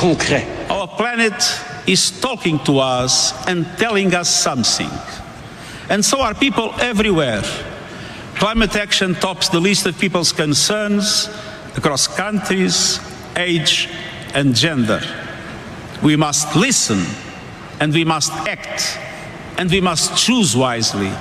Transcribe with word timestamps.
concret. 0.00 0.70
Our 0.70 0.88
planet 0.88 1.34
is 1.86 2.10
talking 2.20 2.58
to 2.60 2.78
us 2.78 3.34
and 3.46 3.66
telling 3.76 4.14
us 4.14 4.30
something. 4.30 4.90
And 5.90 6.02
so 6.02 6.22
are 6.22 6.32
people 6.32 6.72
everywhere. 6.80 7.42
Climate 8.36 8.76
action 8.76 9.14
tops 9.14 9.50
the 9.50 9.60
list 9.60 9.84
of 9.84 9.98
people's 9.98 10.32
concerns 10.32 11.28
across 11.76 12.08
countries, 12.08 12.98
age, 13.36 13.90
and 14.32 14.54
gender. 14.54 15.02
We 16.02 16.16
must 16.16 16.56
listen 16.56 17.04
and 17.78 17.92
we 17.92 18.04
must 18.04 18.32
act 18.48 18.98
and 19.58 19.70
we 19.70 19.82
must 19.82 20.16
choose 20.16 20.56
wisely. 20.56 21.12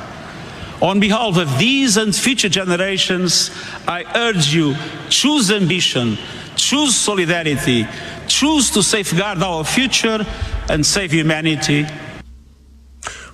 On 0.81 1.01
behalf 1.01 1.35
of 1.35 1.59
these 1.59 1.97
and 1.97 2.15
future 2.15 2.47
generations, 2.47 3.51
I 3.85 4.05
urge 4.15 4.53
you 4.53 4.75
choose 5.09 5.51
ambition, 5.51 6.17
choose 6.59 6.95
solidarity, 6.95 7.87
choose 8.27 8.69
to 8.71 8.83
safeguard 8.83 9.41
our 9.41 9.63
future 9.63 10.25
and 10.69 10.85
save 10.85 11.11
humanity. 11.11 11.85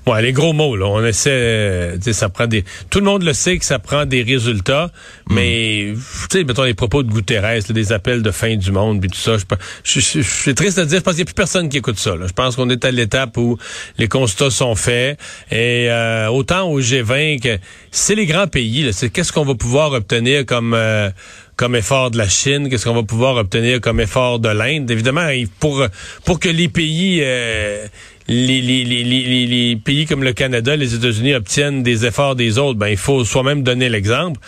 Ouais, 0.08 0.22
les 0.22 0.34
gros 0.34 0.54
mots, 0.54 0.76
là. 0.76 0.86
On 0.86 1.04
essaie, 1.04 1.98
ça 2.12 2.30
prend 2.30 2.46
des. 2.46 2.64
Tout 2.92 3.00
le 3.00 3.06
monde 3.06 3.24
le 3.24 3.34
sait 3.34 3.58
que 3.58 3.66
ça 3.66 3.80
prend 3.80 4.06
des 4.06 4.22
résultats, 4.22 4.92
mais 5.32 5.94
tu 5.96 6.38
sais, 6.38 6.44
mettons 6.44 6.64
les 6.64 6.76
propos 6.76 7.02
de 7.02 7.12
Guterres, 7.12 7.64
des 7.70 7.92
appels 7.92 8.22
de 8.22 8.30
fin 8.30 8.56
du 8.56 8.72
monde, 8.72 9.02
puis 9.02 9.10
tout 9.10 9.18
ça. 9.18 9.38
Je, 9.84 10.00
suis 10.00 10.54
triste 10.54 10.80
de 10.80 10.86
dire, 10.86 11.00
je 11.00 11.04
pense 11.04 11.16
qu'il 11.16 11.24
n'y 11.24 11.30
a 11.30 11.34
plus 11.34 11.34
personne 11.34 11.70
qui 11.70 11.78
écoute 11.78 11.98
ça. 11.98 12.16
Là. 12.16 12.28
Je 12.28 12.34
pense 12.34 12.56
qu'on 12.56 12.70
est 12.70 12.86
à 12.86 12.92
l'étape 12.92 13.36
où 13.38 13.58
les 13.98 14.08
constats 14.08 14.52
sont 14.52 14.76
faits, 14.76 15.20
et 15.50 15.88
euh, 15.90 16.28
autant 16.28 16.70
au 16.70 16.80
G20 16.80 17.42
que 17.42 17.58
c'est 17.90 18.14
les 18.14 18.28
grands 18.28 18.48
pays. 18.48 18.88
C'est 18.94 19.10
qu'est-ce 19.10 19.34
qu'on 19.34 19.46
va 19.46 19.56
pouvoir 19.56 19.92
obtenir 19.94 20.46
comme 20.46 20.76
euh, 20.76 21.10
comme 21.56 21.76
effort 21.76 22.12
de 22.12 22.18
la 22.18 22.28
Chine, 22.28 22.70
qu'est-ce 22.70 22.86
qu'on 22.86 22.94
va 22.94 23.04
pouvoir 23.04 23.36
obtenir 23.38 23.82
comme 23.82 24.00
effort 24.00 24.40
de 24.40 24.50
l'Inde? 24.50 24.90
Évidemment, 24.92 25.28
pour 25.60 25.86
pour 26.24 26.40
que 26.40 26.50
les 26.50 26.68
pays 26.68 27.22
euh, 27.24 27.88
les, 28.28 28.60
les, 28.62 28.84
les, 28.84 29.46
les, 29.46 29.76
pays 29.76 30.06
comme 30.08 30.24
le 30.24 30.34
Canada, 30.34 30.76
les 30.76 30.96
États-Unis 30.96 31.36
obtiennent 31.36 31.84
des 31.84 32.06
efforts 32.06 32.36
des 32.36 32.58
autres, 32.58 32.80
ben 32.80 32.88
il 32.88 32.98
faut 32.98 33.24
soi-même 33.24 33.62
donner 33.62 33.88
l'exemple. 33.88 34.40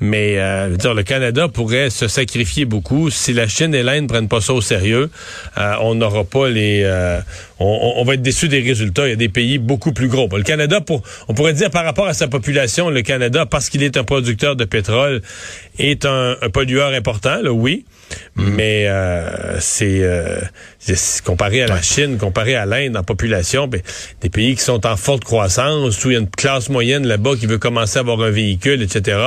Mais 0.00 0.38
euh, 0.38 0.76
dire, 0.76 0.94
le 0.94 1.02
Canada 1.02 1.48
pourrait 1.48 1.90
se 1.90 2.06
sacrifier 2.06 2.64
beaucoup 2.64 3.10
si 3.10 3.32
la 3.32 3.48
Chine 3.48 3.74
et 3.74 3.82
l'Inde 3.82 4.08
prennent 4.08 4.28
pas 4.28 4.40
ça 4.40 4.54
au 4.54 4.60
sérieux. 4.60 5.10
Euh, 5.58 5.74
on 5.80 5.96
n'aura 5.96 6.24
pas 6.24 6.48
les, 6.48 6.82
euh, 6.84 7.20
on, 7.60 7.94
on, 7.96 8.04
va 8.04 8.14
être 8.14 8.22
déçu 8.22 8.48
des 8.48 8.60
résultats. 8.60 9.06
Il 9.06 9.10
y 9.10 9.12
a 9.12 9.16
des 9.16 9.28
pays 9.28 9.58
beaucoup 9.58 9.92
plus 9.92 10.08
gros. 10.08 10.28
Le 10.36 10.42
Canada, 10.42 10.80
pour, 10.80 11.02
on 11.28 11.34
pourrait 11.34 11.52
dire 11.52 11.70
par 11.70 11.84
rapport 11.84 12.06
à 12.06 12.14
sa 12.14 12.28
population, 12.28 12.90
le 12.90 13.02
Canada, 13.02 13.46
parce 13.46 13.68
qu'il 13.68 13.82
est 13.82 13.96
un 13.96 14.04
producteur 14.04 14.56
de 14.56 14.64
pétrole, 14.64 15.22
est 15.78 16.04
un, 16.04 16.36
un 16.40 16.50
pollueur 16.50 16.92
important. 16.92 17.40
Là, 17.42 17.52
oui. 17.52 17.84
Mais 18.36 18.86
euh, 18.88 19.58
c'est 19.60 20.00
euh, 20.02 20.40
comparé 21.24 21.62
à 21.62 21.66
la 21.66 21.80
Chine, 21.80 22.18
comparé 22.18 22.56
à 22.56 22.66
l'Inde 22.66 22.96
en 22.96 23.02
population, 23.02 23.68
ben, 23.68 23.80
des 24.20 24.28
pays 24.28 24.56
qui 24.56 24.62
sont 24.62 24.86
en 24.86 24.96
forte 24.96 25.24
croissance, 25.24 26.04
où 26.04 26.10
il 26.10 26.14
y 26.14 26.16
a 26.16 26.20
une 26.20 26.28
classe 26.28 26.68
moyenne 26.68 27.06
là-bas 27.06 27.36
qui 27.38 27.46
veut 27.46 27.58
commencer 27.58 27.98
à 27.98 28.00
avoir 28.00 28.20
un 28.22 28.30
véhicule, 28.30 28.82
etc. 28.82 29.18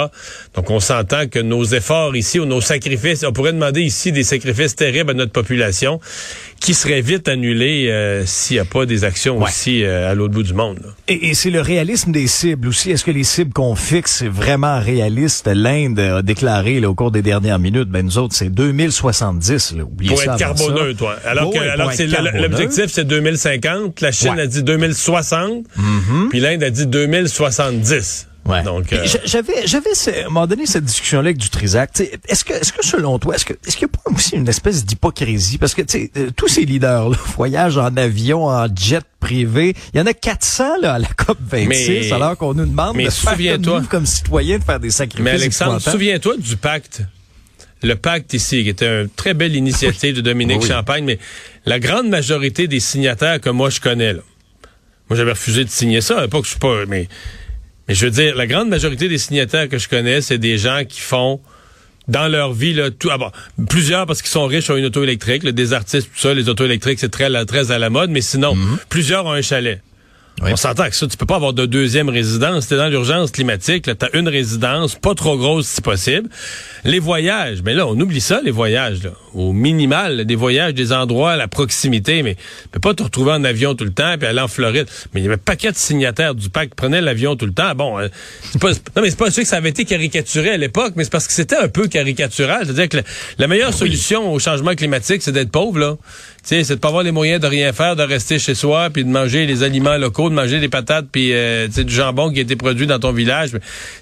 Donc 0.55 0.69
on 0.69 0.79
s'entend 0.79 1.27
que 1.27 1.39
nos 1.39 1.63
efforts 1.63 2.15
ici 2.15 2.39
ou 2.39 2.45
nos 2.45 2.61
sacrifices, 2.61 3.23
on 3.23 3.31
pourrait 3.31 3.53
demander 3.53 3.81
ici 3.81 4.11
des 4.11 4.23
sacrifices 4.23 4.75
terribles 4.75 5.11
à 5.11 5.13
notre 5.13 5.31
population 5.31 5.99
qui 6.59 6.73
seraient 6.73 7.01
vite 7.01 7.27
annulés 7.27 7.89
euh, 7.89 8.25
s'il 8.25 8.55
n'y 8.55 8.61
a 8.61 8.65
pas 8.65 8.85
des 8.85 9.03
actions 9.03 9.41
aussi 9.41 9.85
à 9.85 10.13
l'autre 10.15 10.33
bout 10.33 10.43
du 10.43 10.53
monde. 10.53 10.79
Et, 11.07 11.29
et 11.29 11.33
c'est 11.33 11.49
le 11.49 11.61
réalisme 11.61 12.11
des 12.11 12.27
cibles 12.27 12.67
aussi. 12.67 12.91
Est-ce 12.91 13.05
que 13.05 13.11
les 13.11 13.23
cibles 13.23 13.53
qu'on 13.53 13.75
fixe, 13.75 14.17
c'est 14.19 14.27
vraiment 14.27 14.79
réaliste? 14.79 15.47
L'Inde 15.47 15.99
a 15.99 16.21
déclaré 16.21 16.79
là, 16.79 16.89
au 16.89 16.95
cours 16.95 17.11
des 17.11 17.21
dernières 17.21 17.59
minutes, 17.59 17.89
ben 17.89 18.05
nous 18.05 18.17
autres, 18.17 18.35
c'est 18.35 18.49
2070. 18.49 19.75
Là. 19.77 19.83
Oubliez 19.83 20.09
Pour 20.11 20.23
être 20.23 20.37
carboneux, 20.37 20.93
toi. 20.93 21.15
Alors 21.25 21.51
que, 21.51 21.59
alors 21.59 21.93
c'est 21.93 22.07
l'objectif, 22.07 22.85
c'est 22.87 23.05
2050. 23.05 24.01
La 24.01 24.11
Chine 24.11 24.39
a 24.39 24.47
dit 24.47 24.63
2060. 24.63 25.65
Puis 26.29 26.39
l'Inde 26.39 26.63
a 26.63 26.69
dit 26.69 26.87
2070. 26.87 28.27
Ouais. 28.47 28.63
Donc, 28.63 28.93
euh... 28.93 29.05
j'avais, 29.25 29.67
j'avais, 29.67 29.89
à 29.89 30.21
un 30.21 30.23
moment 30.25 30.47
donné 30.47 30.65
cette 30.65 30.85
discussion-là 30.85 31.27
avec 31.27 31.37
du 31.37 31.49
Trisac. 31.49 31.99
Est-ce 31.99 32.45
que, 32.45 32.53
est-ce 32.53 32.71
que 32.71 32.85
selon 32.85 33.19
toi, 33.19 33.35
est-ce 33.35 33.45
que, 33.45 33.53
est-ce 33.65 33.75
qu'il 33.75 33.87
n'y 33.87 33.93
a 33.93 33.97
pas 33.97 34.09
aussi 34.15 34.35
une 34.35 34.47
espèce 34.47 34.85
d'hypocrisie? 34.85 35.57
Parce 35.57 35.73
que 35.73 35.81
tu 35.81 35.99
sais, 35.99 36.11
euh, 36.17 36.29
tous 36.35 36.47
ces 36.47 36.63
leaders-là 36.63 37.17
voyagent 37.35 37.77
en 37.77 37.95
avion, 37.97 38.45
en 38.45 38.67
jet 38.73 39.03
privé. 39.19 39.75
Il 39.93 39.99
y 39.99 40.01
en 40.01 40.05
a 40.05 40.13
400 40.13 40.81
là 40.81 40.93
à 40.93 40.99
la 40.99 41.07
COP 41.07 41.37
26, 41.41 41.67
mais, 41.67 42.11
alors 42.13 42.37
qu'on 42.37 42.53
nous 42.53 42.65
demande 42.65 42.95
mais 42.95 43.05
de 43.05 43.09
faire 43.09 43.59
comme, 43.61 43.81
nous, 43.81 43.87
comme 43.87 44.05
citoyens 44.05 44.59
de 44.59 44.63
faire 44.63 44.79
des 44.79 44.91
sacrifices. 44.91 45.23
Mais 45.23 45.31
Alexandre, 45.31 45.81
souviens-toi 45.81 46.37
du 46.37 46.55
pacte. 46.55 47.01
Le 47.83 47.95
pacte 47.95 48.33
ici, 48.33 48.63
qui 48.63 48.69
était 48.69 49.03
une 49.03 49.09
très 49.09 49.33
belle 49.33 49.55
initiative 49.55 50.15
de 50.15 50.21
Dominique 50.21 50.61
oui. 50.61 50.67
Champagne, 50.67 51.03
mais 51.03 51.19
la 51.65 51.79
grande 51.79 52.09
majorité 52.09 52.67
des 52.67 52.79
signataires 52.79 53.39
que 53.39 53.49
moi 53.49 53.69
je 53.69 53.79
connais, 53.79 54.13
là, 54.13 54.21
moi 55.09 55.17
j'avais 55.17 55.31
refusé 55.31 55.63
de 55.63 55.69
signer 55.69 56.01
ça, 56.01 56.19
à 56.19 56.21
l'époque 56.23 56.45
je 56.45 56.51
suis 56.51 56.59
pas, 56.59 56.85
mais 56.87 57.07
mais 57.87 57.95
je 57.95 58.05
veux 58.05 58.11
dire, 58.11 58.35
la 58.35 58.47
grande 58.47 58.69
majorité 58.69 59.07
des 59.07 59.17
signataires 59.17 59.69
que 59.69 59.77
je 59.77 59.87
connais, 59.87 60.21
c'est 60.21 60.37
des 60.37 60.57
gens 60.57 60.83
qui 60.87 60.99
font 60.99 61.39
dans 62.07 62.27
leur 62.27 62.53
vie, 62.53 62.73
là, 62.73 62.89
tout, 62.89 63.09
ah 63.11 63.17
bon, 63.17 63.31
plusieurs 63.69 64.05
parce 64.05 64.21
qu'ils 64.21 64.31
sont 64.31 64.45
riches 64.45 64.69
ont 64.69 64.77
une 64.77 64.85
auto 64.85 65.03
électrique, 65.03 65.43
là, 65.43 65.51
des 65.51 65.73
artistes, 65.73 66.09
tout 66.13 66.19
ça, 66.19 66.33
les 66.33 66.47
auto 66.47 66.63
électriques, 66.63 66.99
c'est 66.99 67.09
très, 67.09 67.29
très 67.45 67.71
à 67.71 67.79
la 67.79 67.89
mode, 67.89 68.09
mais 68.11 68.21
sinon, 68.21 68.55
mm 68.55 68.59
-hmm. 68.59 68.77
plusieurs 68.89 69.25
ont 69.25 69.33
un 69.33 69.41
chalet. 69.41 69.81
Oui. 70.43 70.51
On 70.53 70.55
s'entend 70.55 70.87
que 70.87 70.95
ça, 70.95 71.07
tu 71.07 71.17
peux 71.17 71.25
pas 71.25 71.37
avoir 71.37 71.53
de 71.53 71.65
deuxième 71.65 72.09
résidence. 72.09 72.67
T'es 72.67 72.77
dans 72.77 72.89
l'urgence 72.89 73.31
climatique, 73.31 73.85
tu 73.85 74.05
as 74.05 74.15
une 74.15 74.29
résidence, 74.29 74.93
pas 74.93 75.15
trop 75.15 75.35
grosse 75.35 75.65
si 75.65 75.81
possible. 75.81 76.29
Les 76.83 76.99
voyages, 76.99 77.63
mais 77.65 77.73
là, 77.73 77.87
on 77.87 77.99
oublie 77.99 78.21
ça, 78.21 78.39
les 78.45 78.51
voyages. 78.51 79.03
Là. 79.03 79.09
Au 79.33 79.51
minimal, 79.51 80.25
des 80.25 80.35
voyages, 80.35 80.75
des 80.75 80.93
endroits 80.93 81.31
à 81.31 81.37
la 81.37 81.47
proximité, 81.47 82.21
mais 82.21 82.35
tu 82.35 82.69
peux 82.71 82.79
pas 82.79 82.93
te 82.93 83.01
retrouver 83.01 83.31
en 83.31 83.43
avion 83.43 83.73
tout 83.73 83.83
le 83.83 83.93
temps 83.93 84.15
puis 84.19 84.27
aller 84.27 84.39
en 84.39 84.47
Floride. 84.47 84.85
Mais 85.13 85.21
il 85.21 85.23
y 85.23 85.25
avait 85.25 85.35
un 85.35 85.39
paquet 85.39 85.71
de 85.71 85.77
signataires 85.77 86.35
du 86.35 86.51
pacte 86.51 86.69
qui 86.69 86.75
prenaient 86.75 87.01
l'avion 87.01 87.35
tout 87.35 87.47
le 87.47 87.53
temps. 87.53 87.73
Bon, 87.73 87.97
euh, 87.97 88.07
c'est 88.43 88.61
pas, 88.61 88.71
non, 88.71 89.01
mais 89.01 89.09
c'est 89.09 89.17
pas 89.17 89.31
sûr 89.31 89.41
que 89.41 89.49
ça 89.49 89.57
avait 89.57 89.69
été 89.69 89.85
caricaturé 89.85 90.51
à 90.51 90.57
l'époque, 90.57 90.93
mais 90.95 91.03
c'est 91.03 91.09
parce 91.09 91.25
que 91.25 91.33
c'était 91.33 91.57
un 91.57 91.67
peu 91.67 91.87
caricatural. 91.87 92.65
C'est-à-dire 92.65 92.89
que 92.89 92.97
la, 92.97 93.03
la 93.39 93.47
meilleure 93.47 93.71
oui. 93.71 93.77
solution 93.77 94.31
au 94.31 94.37
changement 94.37 94.75
climatique, 94.75 95.23
c'est 95.23 95.31
d'être 95.31 95.51
pauvre, 95.51 95.79
là. 95.79 95.97
C'est 96.47 96.69
de 96.69 96.75
pas 96.75 96.87
avoir 96.87 97.03
les 97.03 97.11
moyens 97.11 97.41
de 97.41 97.47
rien 97.47 97.73
faire, 97.73 97.97
de 97.97 98.03
rester 98.03 98.39
chez 98.39 98.55
soi, 98.55 98.89
puis 98.89 99.03
de 99.03 99.09
manger 99.09 99.45
les 99.45 99.63
aliments 99.63 99.97
locaux, 99.97 100.29
de 100.29 100.35
manger 100.35 100.59
des 100.59 100.69
patates, 100.69 101.07
puis 101.11 101.33
euh, 101.33 101.67
du 101.67 101.93
jambon 101.93 102.31
qui 102.31 102.39
a 102.39 102.41
été 102.43 102.55
produit 102.55 102.87
dans 102.87 102.99
ton 102.99 103.11
village. 103.11 103.51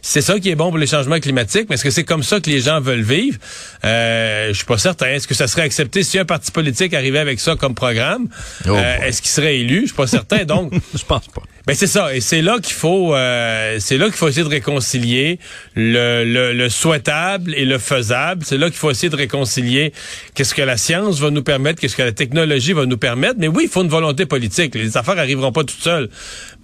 C'est 0.03 0.21
ça 0.21 0.39
qui 0.39 0.49
est 0.49 0.55
bon 0.55 0.69
pour 0.69 0.77
les 0.77 0.85
changements 0.85 1.19
climatiques, 1.19 1.65
mais 1.69 1.75
est-ce 1.75 1.83
que 1.83 1.89
c'est 1.89 2.03
comme 2.03 2.21
ça 2.21 2.39
que 2.39 2.49
les 2.49 2.61
gens 2.61 2.79
veulent 2.79 3.01
vivre? 3.01 3.39
Euh, 3.83 4.49
je 4.49 4.53
suis 4.53 4.65
pas 4.65 4.77
certain. 4.77 5.07
Est-ce 5.07 5.27
que 5.27 5.33
ça 5.33 5.47
serait 5.47 5.63
accepté 5.63 6.03
si 6.03 6.19
un 6.19 6.25
parti 6.25 6.51
politique 6.51 6.93
arrivait 6.93 7.19
avec 7.19 7.39
ça 7.39 7.55
comme 7.55 7.73
programme? 7.73 8.27
Oh 8.67 8.75
euh, 8.75 8.97
Est-ce 9.01 9.23
qu'il 9.23 9.31
serait 9.31 9.57
élu? 9.57 9.81
Je 9.81 9.85
suis 9.87 9.95
pas 9.95 10.07
certain. 10.07 10.45
Donc, 10.45 10.71
je 10.95 11.03
pense 11.03 11.27
pas. 11.27 11.41
Ben 11.67 11.73
c'est 11.73 11.87
ça, 11.87 12.13
et 12.13 12.21
c'est 12.21 12.43
là 12.43 12.59
qu'il 12.61 12.75
faut, 12.75 13.15
euh, 13.15 13.77
c'est 13.79 13.97
là 13.97 14.05
qu'il 14.05 14.13
faut 14.13 14.27
essayer 14.27 14.43
de 14.43 14.49
réconcilier 14.49 15.39
le, 15.73 16.23
le, 16.23 16.53
le 16.53 16.69
souhaitable 16.69 17.55
et 17.55 17.65
le 17.65 17.79
faisable. 17.79 18.43
C'est 18.45 18.59
là 18.59 18.67
qu'il 18.67 18.77
faut 18.77 18.91
essayer 18.91 19.09
de 19.09 19.15
réconcilier 19.15 19.91
qu'est-ce 20.35 20.53
que 20.53 20.61
la 20.61 20.77
science 20.77 21.19
va 21.19 21.31
nous 21.31 21.41
permettre, 21.41 21.81
qu'est-ce 21.81 21.95
que 21.95 22.03
la 22.03 22.11
technologie 22.11 22.34
va 22.43 22.85
nous 22.85 22.97
permettre. 22.97 23.35
Mais 23.37 23.47
oui, 23.47 23.63
il 23.63 23.69
faut 23.69 23.83
une 23.83 23.89
volonté 23.89 24.25
politique. 24.25 24.75
Les 24.75 24.97
affaires 24.97 25.17
arriveront 25.17 25.51
pas 25.51 25.63
toutes 25.63 25.81
seules. 25.81 26.09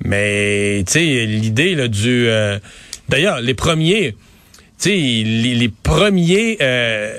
Mais 0.04 0.84
tu 0.88 0.94
sais, 0.94 1.26
l'idée 1.26 1.88
du, 1.88 2.28
euh, 2.28 2.60
d'ailleurs, 3.10 3.42
les 3.42 3.54
premiers 3.54 4.16
les, 4.90 5.56
les, 5.56 5.70
premiers 5.70 6.58
euh, 6.62 7.14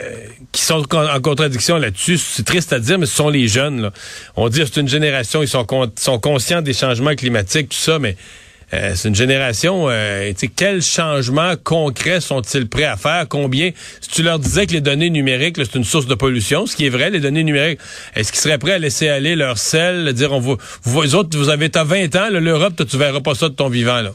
qui 0.51 0.63
sont 0.63 0.85
en 0.95 1.21
contradiction 1.21 1.79
là-dessus, 1.79 2.19
c'est 2.19 2.45
triste 2.45 2.73
à 2.73 2.81
dire, 2.81 2.99
mais 2.99 3.07
ce 3.07 3.15
sont 3.15 3.29
les 3.29 3.49
jeunes. 3.49 3.91
On 4.37 4.49
dit 4.49 4.63
c'est 4.65 4.81
une 4.81 4.89
génération, 4.89 5.43
ils 5.43 5.49
sont 5.49 5.65
conscients 6.21 6.63
des 6.63 6.73
changements 6.73 7.15
climatiques, 7.15 7.69
tout 7.71 7.77
ça, 7.77 7.99
mais 7.99 8.17
euh, 8.75 8.93
c'est 8.95 9.09
une 9.09 9.15
génération, 9.15 9.87
euh, 9.89 10.33
quels 10.57 10.83
changements 10.83 11.55
concrets 11.63 12.21
sont-ils 12.21 12.69
prêts 12.69 12.85
à 12.85 12.97
faire? 12.97 13.27
Combien? 13.29 13.71
Si 14.01 14.09
tu 14.11 14.23
leur 14.23 14.39
disais 14.39 14.67
que 14.67 14.73
les 14.73 14.81
données 14.81 15.11
numériques, 15.11 15.57
c'est 15.59 15.75
une 15.75 15.85
source 15.85 16.07
de 16.07 16.15
pollution, 16.15 16.67
ce 16.67 16.77
qui 16.77 16.87
est 16.87 16.91
vrai, 16.91 17.11
les 17.11 17.21
données 17.21 17.45
numériques, 17.45 17.81
est-ce 18.15 18.33
qu'ils 18.33 18.41
seraient 18.41 18.59
prêts 18.59 18.73
à 18.73 18.79
laisser 18.79 19.09
aller 19.09 19.37
leur 19.37 19.59
sel, 19.59 20.13
dire, 20.13 20.33
on 20.33 20.41
vous, 20.41 20.57
vous, 20.85 21.15
autres, 21.15 21.37
vous 21.37 21.49
avez, 21.49 21.69
t'as 21.71 21.85
20 21.85 22.17
ans, 22.17 22.29
l'Europe, 22.31 22.83
tu 22.89 22.97
verras 22.97 23.21
pas 23.21 23.35
ça 23.35 23.49
de 23.49 23.55
ton 23.55 23.69
vivant, 23.69 24.01
là. 24.01 24.13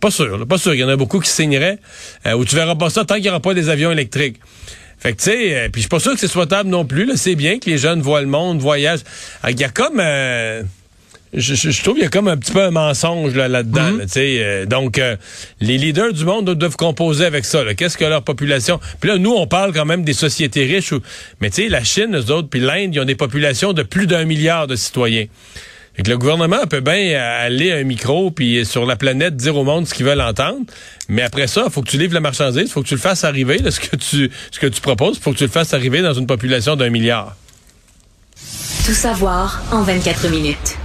Pas 0.00 0.10
sûr, 0.10 0.38
là, 0.38 0.46
pas 0.46 0.58
sûr. 0.58 0.74
Il 0.74 0.80
y 0.80 0.84
en 0.84 0.88
a 0.88 0.96
beaucoup 0.96 1.20
qui 1.20 1.28
signeraient. 1.28 1.78
Euh, 2.26 2.32
ou 2.32 2.44
tu 2.44 2.56
verras 2.56 2.74
pas 2.74 2.88
ça 2.88 3.04
tant 3.04 3.14
qu'il 3.14 3.24
n'y 3.24 3.28
aura 3.28 3.40
pas 3.40 3.52
des 3.52 3.68
avions 3.68 3.92
électriques. 3.92 4.40
Fait 4.98 5.12
que 5.12 5.18
tu 5.18 5.24
sais, 5.24 5.56
euh, 5.56 5.68
puis 5.68 5.80
je 5.80 5.80
suis 5.80 5.88
pas 5.88 6.00
sûr 6.00 6.12
que 6.12 6.18
c'est 6.18 6.28
souhaitable 6.28 6.68
non 6.70 6.86
plus. 6.86 7.10
C'est 7.16 7.34
bien 7.34 7.58
que 7.58 7.68
les 7.68 7.78
jeunes 7.78 8.00
voient 8.00 8.22
le 8.22 8.26
monde, 8.26 8.60
voyagent. 8.60 9.04
Il 9.48 9.60
y 9.60 9.64
a 9.64 9.68
comme 9.68 10.00
euh, 10.00 10.62
je, 11.32 11.54
je, 11.54 11.70
je, 11.70 11.82
trouve 11.82 11.94
qu'il 11.94 12.02
y 12.02 12.06
a 12.06 12.10
comme 12.10 12.28
un 12.28 12.36
petit 12.36 12.52
peu 12.52 12.62
un 12.62 12.70
mensonge 12.70 13.34
là, 13.34 13.46
là-dedans. 13.46 13.98
Là, 13.98 14.04
euh, 14.16 14.66
donc, 14.66 14.98
euh, 14.98 15.16
les 15.60 15.78
leaders 15.78 16.12
du 16.12 16.24
monde 16.24 16.50
doivent 16.54 16.76
composer 16.76 17.24
avec 17.24 17.44
ça. 17.44 17.62
Qu'est-ce 17.74 17.96
que 17.96 18.04
leur 18.04 18.22
population... 18.22 18.80
Puis 19.00 19.10
là, 19.10 19.18
nous, 19.18 19.32
on 19.32 19.46
parle 19.46 19.72
quand 19.72 19.84
même 19.84 20.02
des 20.02 20.12
sociétés 20.12 20.64
riches. 20.64 20.92
Où... 20.92 21.00
Mais 21.40 21.50
tu 21.50 21.62
sais, 21.62 21.68
la 21.68 21.84
Chine, 21.84 22.16
eux 22.16 22.32
autres, 22.32 22.48
puis 22.48 22.60
l'Inde, 22.60 22.94
ils 22.94 23.00
ont 23.00 23.04
des 23.04 23.14
populations 23.14 23.72
de 23.72 23.82
plus 23.82 24.06
d'un 24.06 24.24
milliard 24.24 24.66
de 24.66 24.74
citoyens. 24.74 25.26
Et 25.98 26.02
que 26.02 26.10
le 26.10 26.18
gouvernement 26.18 26.66
peut 26.68 26.80
bien 26.80 27.20
aller 27.20 27.72
à 27.72 27.76
un 27.76 27.84
micro 27.84 28.30
puis 28.30 28.64
sur 28.64 28.86
la 28.86 28.96
planète 28.96 29.36
dire 29.36 29.56
au 29.56 29.64
monde 29.64 29.86
ce 29.86 29.94
qu'ils 29.94 30.06
veulent 30.06 30.20
entendre, 30.20 30.60
mais 31.08 31.22
après 31.22 31.46
ça, 31.46 31.64
il 31.66 31.72
faut 31.72 31.82
que 31.82 31.90
tu 31.90 31.98
livres 31.98 32.14
la 32.14 32.20
marchandise, 32.20 32.62
il 32.62 32.70
faut 32.70 32.82
que 32.82 32.88
tu 32.88 32.94
le 32.94 33.00
fasses 33.00 33.24
arriver, 33.24 33.58
là, 33.58 33.70
ce 33.72 33.80
que 33.80 33.96
tu 33.96 34.30
ce 34.52 34.60
que 34.60 34.68
tu 34.68 34.80
proposes, 34.80 35.16
il 35.18 35.22
faut 35.22 35.32
que 35.32 35.38
tu 35.38 35.44
le 35.44 35.50
fasses 35.50 35.74
arriver 35.74 36.00
dans 36.00 36.14
une 36.14 36.28
population 36.28 36.76
d'un 36.76 36.90
milliard. 36.90 37.36
Tout 38.86 38.94
savoir 38.94 39.62
en 39.72 39.82
24 39.82 40.28
minutes. 40.28 40.79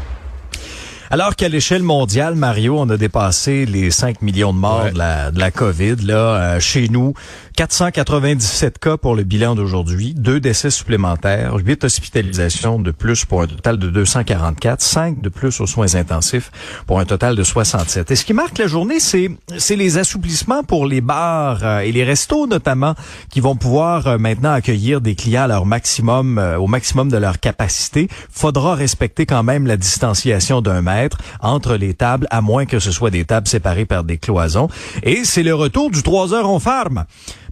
Alors 1.12 1.36
qu'à 1.36 1.50
l'échelle 1.50 1.84
mondiale, 1.84 2.36
Mario, 2.36 2.80
on 2.80 2.90
a 2.90 2.98
dépassé 2.98 3.66
les 3.66 3.92
5 3.92 4.22
millions 4.24 4.54
de 4.54 4.58
morts 4.58 4.92
de, 4.92 4.98
la, 4.98 5.30
de 5.32 5.40
la 5.40 5.52
COVID. 5.52 5.98
Là, 6.04 6.16
euh, 6.16 6.60
chez 6.60 6.90
nous, 6.90 7.14
497 7.56 8.80
cas 8.80 8.98
pour 8.98 9.16
le 9.16 9.24
bilan 9.24 9.56
d'aujourd'hui, 9.56 10.14
deux 10.14 10.42
décès 10.42 10.70
supplémentaires, 10.70 11.56
huit 11.56 11.86
hospitalisations 11.86 12.80
de 12.80 12.92
plus 12.92 13.24
pour 13.24 13.44
un 13.44 13.48
total 13.48 13.78
de 13.78 13.90
244, 13.90 14.82
cinq 14.82 15.22
de 15.22 15.30
plus 15.30 15.62
aux 15.62 15.66
soins 15.66 15.96
intensifs 15.96 16.52
pour 16.86 17.00
un 17.00 17.06
total 17.06 17.38
de 17.38 17.44
67. 17.44 18.12
Et 18.12 18.16
ce 18.18 18.26
qui 18.26 18.34
marque 18.34 18.58
la 18.58 18.68
journée, 18.68 19.00
c'est 19.00 19.32
c'est 19.58 19.78
les 19.78 19.98
assouplissements 19.98 20.64
pour 20.64 20.86
les 20.86 21.00
bars 21.00 21.64
euh, 21.64 21.80
et 21.80 21.94
les 21.94 22.04
restos 22.04 22.46
notamment 22.46 22.94
qui 23.30 23.40
vont 23.40 23.56
pouvoir 23.56 24.06
euh, 24.08 24.18
maintenant 24.18 24.52
accueillir 24.52 25.00
des 25.00 25.16
clients 25.16 25.44
à 25.44 25.48
leur 25.48 25.66
maximum 25.66 26.38
euh, 26.38 26.58
au 26.58 26.68
maximum 26.68 27.08
de 27.10 27.18
leur 27.18 27.40
capacité. 27.40 28.10
Faudra 28.32 28.76
respecter 28.76 29.26
quand 29.26 29.44
même 29.44 29.66
la 29.66 29.78
distanciation 29.78 30.62
d'un 30.62 30.82
mètre 30.82 31.20
entre 31.40 31.76
les 31.76 31.94
tables 31.94 32.28
à 32.32 32.42
moins 32.42 32.66
que 32.66 32.80
ce 32.80 32.92
soit 32.92 33.12
des 33.12 33.24
tables 33.24 33.48
séparées 33.48 33.86
par 33.86 34.04
des 34.04 34.18
cloisons 34.18 34.68
et 35.04 35.24
c'est 35.24 35.44
le 35.44 35.56
retour 35.56 35.90
du 35.90 36.04
3 36.04 36.34
heures 36.34 36.50
en 36.50 36.60
farm. 36.60 37.06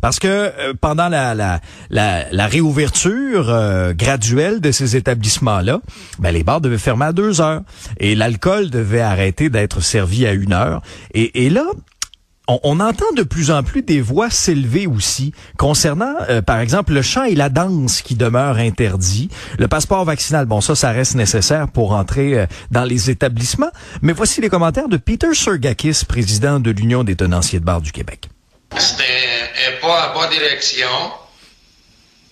Parce 0.03 0.19
que 0.19 0.27
euh, 0.27 0.73
pendant 0.81 1.07
la, 1.07 1.33
la, 1.33 1.61
la, 1.89 2.47
réouverture 2.47 3.49
euh, 3.49 3.93
graduelle 3.93 4.59
de 4.59 4.69
ces 4.69 4.97
établissements-là, 4.97 5.79
ben, 6.19 6.31
les 6.31 6.43
bars 6.43 6.59
devaient 6.59 6.77
fermer 6.77 7.05
à 7.05 7.13
deux 7.13 7.39
heures 7.39 7.61
et 8.01 8.13
l'alcool 8.13 8.69
devait 8.69 8.99
arrêter 8.99 9.49
d'être 9.49 9.79
servi 9.79 10.27
à 10.27 10.33
une 10.33 10.51
heure. 10.51 10.81
Et, 11.13 11.45
et 11.45 11.49
là, 11.49 11.63
on, 12.49 12.81
entend 12.81 13.13
de 13.15 13.23
plus 13.23 13.49
en 13.49 13.63
plus 13.63 13.81
des 13.81 14.01
voix 14.01 14.29
s'élever 14.29 14.87
aussi 14.87 15.31
concernant, 15.57 16.15
euh, 16.29 16.41
par 16.41 16.59
exemple, 16.59 16.91
le 16.91 17.01
chant 17.01 17.23
et 17.23 17.35
la 17.35 17.47
danse 17.47 18.01
qui 18.01 18.15
demeurent 18.15 18.57
interdits. 18.57 19.29
Le 19.57 19.69
passeport 19.69 20.03
vaccinal, 20.03 20.45
bon, 20.45 20.59
ça, 20.59 20.75
ça 20.75 20.91
reste 20.91 21.15
nécessaire 21.15 21.69
pour 21.69 21.93
entrer 21.93 22.45
dans 22.71 22.83
les 22.83 23.09
établissements. 23.09 23.71
Mais 24.01 24.11
voici 24.11 24.41
les 24.41 24.49
commentaires 24.49 24.89
de 24.89 24.97
Peter 24.97 25.33
Sergakis, 25.33 26.03
président 26.05 26.59
de 26.59 26.71
l'Union 26.71 27.05
des 27.05 27.15
tenanciers 27.15 27.61
de 27.61 27.65
bars 27.65 27.79
du 27.79 27.93
Québec. 27.93 28.32
C'est 28.77 29.79
pas 29.81 30.03
à 30.03 30.07
bonne 30.13 30.29
direction, 30.29 31.13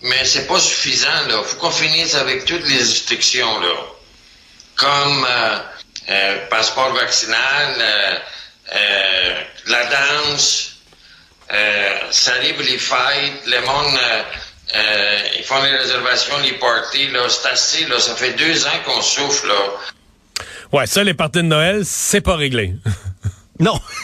mais 0.01 0.25
c'est 0.25 0.47
pas 0.47 0.59
suffisant. 0.59 1.07
Il 1.27 1.43
faut 1.45 1.57
qu'on 1.57 1.71
finisse 1.71 2.15
avec 2.15 2.45
toutes 2.45 2.67
les 2.67 2.77
restrictions, 2.77 3.59
là. 3.59 3.75
comme 4.75 5.25
euh, 5.29 5.57
euh, 6.09 6.47
passeport 6.49 6.93
vaccinal, 6.93 7.75
euh, 8.73 9.41
la 9.67 9.85
danse, 9.85 10.77
ça 12.11 12.37
livre 12.39 12.63
les 12.63 12.77
fêtes, 12.77 13.45
le 13.45 13.61
monde, 13.61 13.99
ils 15.37 15.43
font 15.43 15.61
les 15.61 15.77
réservations, 15.77 16.37
les 16.39 16.53
parties, 16.53 17.07
là, 17.09 17.27
c'est 17.29 17.49
assez, 17.49 17.85
là, 17.85 17.99
ça 17.99 18.15
fait 18.15 18.33
deux 18.33 18.65
ans 18.65 18.79
qu'on 18.85 19.01
souffre, 19.01 19.45
là. 19.47 20.43
Ouais, 20.71 20.87
ça, 20.87 21.03
les 21.03 21.13
parties 21.13 21.39
de 21.39 21.47
Noël, 21.47 21.81
c'est 21.85 22.21
pas 22.21 22.35
réglé. 22.35 22.73
Non. 23.59 23.79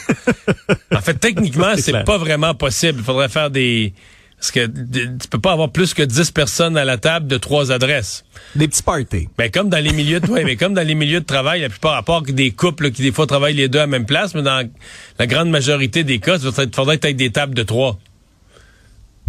en 0.96 1.02
fait, 1.02 1.16
techniquement, 1.16 1.74
c'est 1.78 2.04
pas 2.04 2.18
vraiment 2.18 2.54
possible. 2.54 3.00
Il 3.00 3.06
faudrait 3.06 3.30
faire 3.30 3.50
des... 3.50 3.94
Parce 4.40 4.52
que 4.52 4.68
tu 4.68 5.28
peux 5.32 5.40
pas 5.40 5.54
avoir 5.54 5.72
plus 5.72 5.96
que 5.96 6.04
10 6.04 6.30
personnes 6.30 6.78
à 6.78 6.86
la 6.86 6.98
table 6.98 7.26
de 7.26 7.38
trois 7.38 7.72
adresses. 7.72 8.24
Des 8.56 8.68
petits 8.68 8.84
parties. 8.84 9.28
Mais 9.40 9.50
comme 9.50 9.68
dans 9.68 9.84
les 9.84 9.92
milieux 9.92 10.20
de, 10.20 10.30
ouais, 10.30 10.44
mais 10.44 10.56
comme 10.56 10.76
dans 10.76 10.86
les 10.86 10.94
milieux 10.94 11.22
de 11.22 11.26
travail, 11.26 11.62
la 11.62 11.70
plupart, 11.70 11.96
à 11.96 12.04
part 12.04 12.22
que 12.22 12.32
des 12.32 12.52
couples 12.52 12.92
qui 12.92 13.02
des 13.02 13.12
fois 13.12 13.26
travaillent 13.26 13.56
les 13.56 13.68
deux 13.68 13.80
à 13.80 13.84
la 13.84 13.88
même 13.88 14.06
place, 14.06 14.36
mais 14.36 14.44
dans 14.44 14.70
la 15.18 15.26
grande 15.26 15.50
majorité 15.50 16.04
des 16.04 16.20
cas, 16.20 16.38
il 16.38 16.70
faudrait 16.72 17.00
être 17.02 17.16
des 17.16 17.32
tables 17.32 17.56
de 17.56 17.64
trois. 17.64 17.98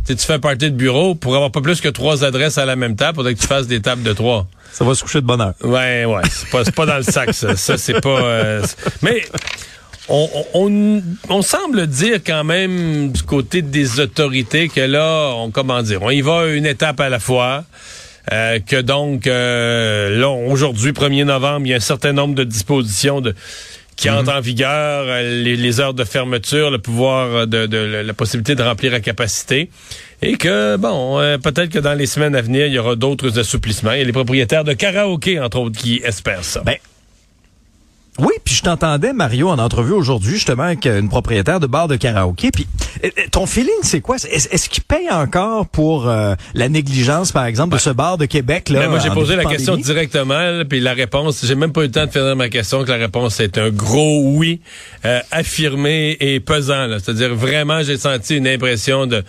Si 0.05 0.17
tu 0.17 0.27
fais 0.27 0.35
un 0.35 0.41
party 0.41 0.71
de 0.71 0.77
bureau, 0.77 1.15
pour 1.15 1.35
avoir 1.35 1.51
pas 1.51 1.61
plus 1.61 1.81
que 1.81 1.89
trois 1.89 2.25
adresses 2.25 2.57
à 2.57 2.65
la 2.65 2.77
même 2.77 2.97
table, 2.97 3.13
il 3.13 3.17
faudrait 3.17 3.35
que 3.35 3.41
tu 3.41 3.47
fasses 3.47 3.67
des 3.67 3.81
tables 3.81 4.03
de 4.03 4.13
trois. 4.13 4.47
Ça 4.73 4.85
va 4.85 4.95
se 4.95 5.03
coucher 5.03 5.21
de 5.21 5.27
bonne 5.27 5.41
heure. 5.41 5.55
Ouais, 5.63 6.05
ouais. 6.05 6.23
C'est 6.31 6.49
pas, 6.51 6.65
pas 6.65 6.87
dans 6.87 6.97
le 6.97 7.03
sac, 7.03 7.35
ça. 7.35 7.57
Ça, 7.57 7.77
c'est 7.77 8.01
pas. 8.01 8.21
Euh, 8.21 8.63
mais 9.03 9.23
on, 10.09 11.43
semble 11.43 11.87
dire 11.87 12.21
quand 12.27 12.45
même 12.45 13.13
du 13.13 13.23
côté 13.23 13.63
des 13.63 14.01
autorités 14.01 14.69
que 14.69 14.81
là, 14.81 15.33
on 15.35 15.51
comment 15.51 15.83
dire, 15.83 16.03
on 16.03 16.11
y 16.11 16.21
va 16.21 16.47
une 16.47 16.67
étape 16.67 17.01
à 17.01 17.09
la 17.09 17.19
fois. 17.19 17.65
Euh, 18.31 18.59
que 18.59 18.81
donc, 18.81 19.27
euh, 19.27 20.19
là, 20.19 20.29
aujourd'hui, 20.29 20.93
1er 20.93 21.25
novembre, 21.25 21.67
il 21.67 21.71
y 21.71 21.73
a 21.73 21.77
un 21.77 21.81
certain 21.81 22.13
nombre 22.13 22.35
de 22.35 22.45
dispositions 22.45 23.23
de, 23.23 23.35
qui 23.97 24.11
mhm. 24.11 24.17
entrent 24.17 24.37
en 24.37 24.41
vigueur, 24.41 25.05
euh, 25.09 25.43
les, 25.43 25.81
heures 25.81 25.95
de 25.95 26.05
fermeture, 26.05 26.71
le 26.71 26.79
pouvoir 26.79 27.47
de, 27.47 27.65
de, 27.65 27.79
la 27.79 28.13
possibilité 28.13 28.55
de 28.55 28.63
remplir 28.63 28.93
à 28.93 29.01
capacité. 29.01 29.71
Et 30.21 30.37
que, 30.37 30.77
bon, 30.77 31.19
peut-être 31.43 31.71
que 31.71 31.79
dans 31.79 31.95
les 31.95 32.07
semaines 32.07 32.35
à 32.35 32.43
venir, 32.43 32.67
il 32.67 32.73
y 32.75 32.79
aura 32.79 32.97
d'autres 32.97 33.39
assouplissements. 33.39 33.93
Il 33.93 33.99
y 34.01 34.03
a 34.03 34.05
les 34.05 34.13
propriétaires 34.13 34.65
de 34.65 34.75
karaoké, 34.75 35.41
entre 35.41 35.61
autres, 35.61 35.81
qui 35.81 36.03
espèrent 36.05 36.45
ça. 36.45 36.61
Ben, 36.67 36.77
oui, 38.19 38.33
puis 38.45 38.55
je 38.55 38.63
t'entendais, 38.63 39.13
Mario, 39.13 39.49
en 39.49 39.59
entrevue 39.59 39.93
aujourd'hui, 39.93 40.35
justement, 40.35 40.65
avec 40.65 40.87
une 40.87 41.09
propriétaire 41.09 41.61
de 41.61 41.69
bar 41.69 41.87
de 41.87 41.95
karaoké. 41.95 42.51
Puis 42.51 42.67
euh, 43.05 43.11
euh, 43.17 43.23
ton 43.31 43.47
feeling, 43.47 43.71
c'est 43.83 44.01
quoi? 44.01 44.17
Est-ce 44.17 44.69
qu'il 44.69 44.83
paye 44.83 45.09
encore 45.09 45.69
pour 45.69 46.09
euh, 46.09 46.35
la 46.55 46.69
négligence, 46.69 47.31
par 47.31 47.45
exemple, 47.45 47.75
de 47.75 47.81
ce 47.81 47.91
bar 47.91 48.19
de 48.19 48.25
Québec? 48.25 48.71
Là, 48.71 48.81
ben, 48.81 48.89
moi, 48.91 48.99
j'ai 48.99 49.11
posé 49.11 49.37
la 49.37 49.45
question 49.45 49.77
directement, 49.77 50.65
puis 50.69 50.81
la 50.81 50.95
réponse, 50.95 51.45
j'ai 51.45 51.55
même 51.55 51.73
pas 51.73 51.83
eu 51.83 51.87
le 51.87 51.93
temps 51.93 52.07
de 52.07 52.11
finir 52.11 52.35
ma 52.35 52.49
question, 52.49 52.83
que 52.83 52.91
la 52.91 52.97
réponse 52.97 53.39
est 53.39 53.57
un 53.57 53.71
gros 53.71 54.23
oui, 54.25 54.61
affirmé 55.31 56.17
et 56.19 56.41
pesant. 56.41 56.89
C'est-à-dire, 56.99 57.35
vraiment, 57.35 57.83
j'ai 57.83 57.99
senti 57.99 58.37
une 58.37 58.49
impression 58.49 59.07
de 59.07 59.23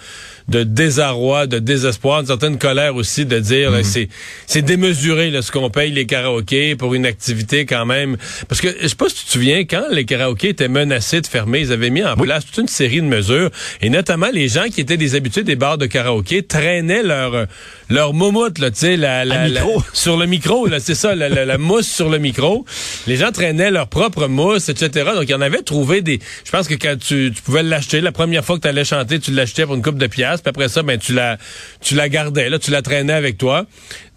de 0.49 0.63
désarroi, 0.63 1.47
de 1.47 1.59
désespoir, 1.59 2.21
une 2.21 2.27
certaine 2.27 2.57
colère 2.57 2.95
aussi 2.95 3.25
de 3.25 3.39
dire 3.39 3.71
mhm. 3.71 3.83
c'est 3.83 4.09
c'est 4.47 4.61
démesuré 4.61 5.29
là, 5.29 5.41
ce 5.41 5.51
qu'on 5.51 5.69
paye 5.69 5.91
les 5.91 6.05
karaokés 6.05 6.75
pour 6.75 6.93
une 6.93 7.05
activité 7.05 7.65
quand 7.65 7.85
même. 7.85 8.17
Parce 8.47 8.61
que 8.61 8.69
je 8.81 8.87
sais 8.87 8.95
pas 8.95 9.09
si 9.09 9.15
tu 9.15 9.25
te 9.25 9.31
souviens 9.31 9.59
quand 9.65 9.85
les 9.91 10.05
karaokés 10.05 10.49
étaient 10.49 10.67
menacés 10.67 11.21
de 11.21 11.27
fermer, 11.27 11.61
ils 11.61 11.71
avaient 11.71 11.89
mis 11.89 12.03
en 12.03 12.15
place 12.15 12.45
toute 12.45 12.57
une 12.57 12.67
série 12.67 13.01
de 13.01 13.07
mesures 13.07 13.49
et 13.81 13.89
notamment 13.89 14.29
les 14.33 14.47
gens 14.47 14.65
qui 14.73 14.81
étaient 14.81 14.97
des 14.97 15.15
habitués 15.15 15.43
des 15.43 15.55
bars 15.55 15.77
de 15.77 15.85
karaoké 15.85 16.43
traînaient 16.43 17.03
leur 17.03 17.47
leur 17.89 18.13
moumoute 18.13 18.59
là, 18.59 18.71
tu 18.71 18.79
sais 18.79 18.97
la, 18.97 19.25
la, 19.25 19.47
sur 19.93 20.17
le 20.17 20.25
micro 20.25 20.67
là, 20.67 20.79
c'est 20.79 20.95
ça 20.95 21.15
la, 21.15 21.29
la, 21.29 21.57
mousse 21.57 21.87
sur 21.87 22.09
le 22.09 22.17
micro. 22.17 22.65
Les 23.07 23.17
gens 23.17 23.31
traînaient 23.31 23.71
leur 23.71 23.87
propre 23.87 24.27
mousse, 24.27 24.69
etc. 24.69 25.11
Donc 25.15 25.23
il 25.23 25.31
y 25.31 25.33
en 25.33 25.41
avait 25.41 25.61
trouvé 25.61 26.01
des. 26.01 26.19
Je 26.45 26.51
pense 26.51 26.67
que 26.67 26.75
quand 26.75 26.95
tu, 26.99 27.31
tu 27.35 27.41
pouvais 27.41 27.63
l'acheter 27.63 28.01
la 28.01 28.11
première 28.11 28.43
fois 28.43 28.57
que 28.57 28.61
tu 28.61 28.67
allais 28.67 28.85
chanter, 28.85 29.19
tu 29.19 29.31
l'achetais 29.31 29.65
pour 29.65 29.75
une 29.75 29.81
coupe 29.81 29.97
de 29.97 30.07
puis 30.41 30.49
après 30.49 30.69
ça, 30.69 30.83
ben 30.83 30.97
tu 30.97 31.13
la, 31.13 31.37
tu 31.81 31.95
la 31.95 32.09
gardais, 32.09 32.49
là, 32.49 32.59
tu 32.59 32.71
la 32.71 32.81
traînais 32.81 33.13
avec 33.13 33.37
toi. 33.37 33.65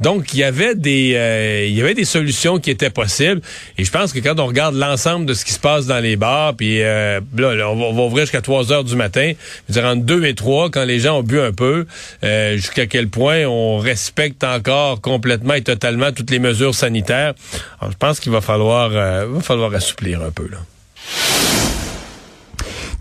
Donc 0.01 0.35
il 0.35 0.41
y 0.41 0.45
avait 0.45 0.75
des, 0.75 1.13
euh, 1.15 1.67
il 1.67 1.75
y 1.75 1.81
avait 1.81 1.95
des 1.95 2.05
solutions 2.05 2.59
qui 2.59 2.71
étaient 2.71 2.91
possibles. 2.91 3.41
Et 3.79 3.85
je 3.85 3.91
pense 3.91 4.13
que 4.13 4.19
quand 4.19 4.39
on 4.41 4.47
regarde 4.47 4.75
l'ensemble 4.75 5.27
de 5.27 5.35
ce 5.35 5.45
qui 5.45 5.53
se 5.53 5.61
passe 5.61 5.87
dans 5.87 6.01
les 6.01 6.17
bars, 6.17 6.55
puis 6.55 6.83
euh, 6.83 7.21
là, 7.37 7.71
on, 7.71 7.93
va, 7.93 8.03
ouvrir 8.03 8.25
jusqu'à 8.25 8.41
3 8.41 8.73
heures 8.73 8.85
du 8.85 8.97
matin, 8.97 9.33
je 9.69 9.75
dire 9.75 9.85
entre 9.85 10.03
2 10.03 10.25
et 10.25 10.35
3, 10.35 10.71
quand 10.71 10.85
les 10.85 10.99
gens 11.01 11.19
ont 11.19 11.23
bu 11.23 11.41
un 11.41 11.53
peu, 11.53 11.87
euh, 12.25 12.57
jusqu'à 12.57 12.87
quel 12.87 13.09
point 13.09 13.45
on 13.45 13.79
respecte 13.79 14.43
encore 14.45 15.01
complètement 15.01 15.55
et 15.55 15.63
totalement 15.63 16.11
toutes 16.13 16.31
les 16.31 16.41
mesures 16.41 16.75
sanitaires. 16.75 17.35
Je 17.83 17.97
pense 17.99 18.19
qu'il 18.21 18.33
va 18.33 18.41
falloir, 18.41 18.91
va 18.91 19.41
falloir 19.41 19.73
assouplir 19.75 20.23
un 20.23 20.31
peu 20.31 20.49
là 20.51 20.59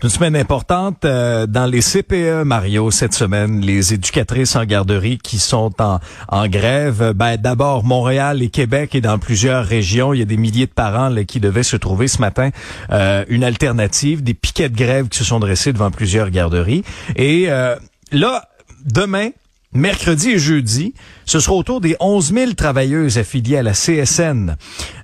une 0.02 0.10
semaine 0.10 0.34
importante 0.34 1.04
euh, 1.04 1.46
dans 1.46 1.66
les 1.66 1.80
CPE, 1.80 2.44
Mario, 2.44 2.90
cette 2.90 3.14
semaine. 3.14 3.60
Les 3.60 3.94
éducatrices 3.94 4.56
en 4.56 4.64
garderie 4.64 5.18
qui 5.18 5.38
sont 5.38 5.72
en, 5.78 6.48
grève. 6.48 7.12
Ben, 7.14 7.36
D'abord, 7.36 7.84
Montréal 7.84 8.42
et 8.42 8.48
Québec 8.48 8.94
et 8.94 9.00
dans 9.00 9.18
plusieurs 9.18 9.64
régions, 9.64 10.12
il 10.12 10.18
y 10.18 10.22
a 10.22 10.24
des 10.24 10.36
milliers 10.36 10.66
de 10.66 10.72
parents 10.72 11.14
qui 11.24 11.38
devaient 11.38 11.62
se 11.62 11.76
trouver 11.76 12.08
ce 12.08 12.20
matin 12.20 12.50
euh, 12.90 13.24
une 13.28 13.44
alternative, 13.44 14.22
des 14.24 14.34
piquets 14.34 14.68
de 14.68 14.76
grève 14.76 15.08
qui 15.08 15.18
se 15.18 15.24
sont 15.24 15.38
dressés 15.38 15.72
devant 15.72 15.90
plusieurs 15.90 16.30
garderies. 16.30 16.82
Et 17.14 17.44
euh, 17.48 17.76
là, 18.10 18.48
demain, 18.84 19.30
Mercredi 19.74 20.30
et 20.30 20.38
jeudi, 20.38 20.92
ce 21.24 21.40
sera 21.40 21.56
autour 21.56 21.80
des 21.80 21.96
11 21.98 22.34
000 22.34 22.52
travailleuses 22.52 23.16
affiliées 23.16 23.56
à 23.56 23.62
la 23.62 23.72
CSN 23.72 24.56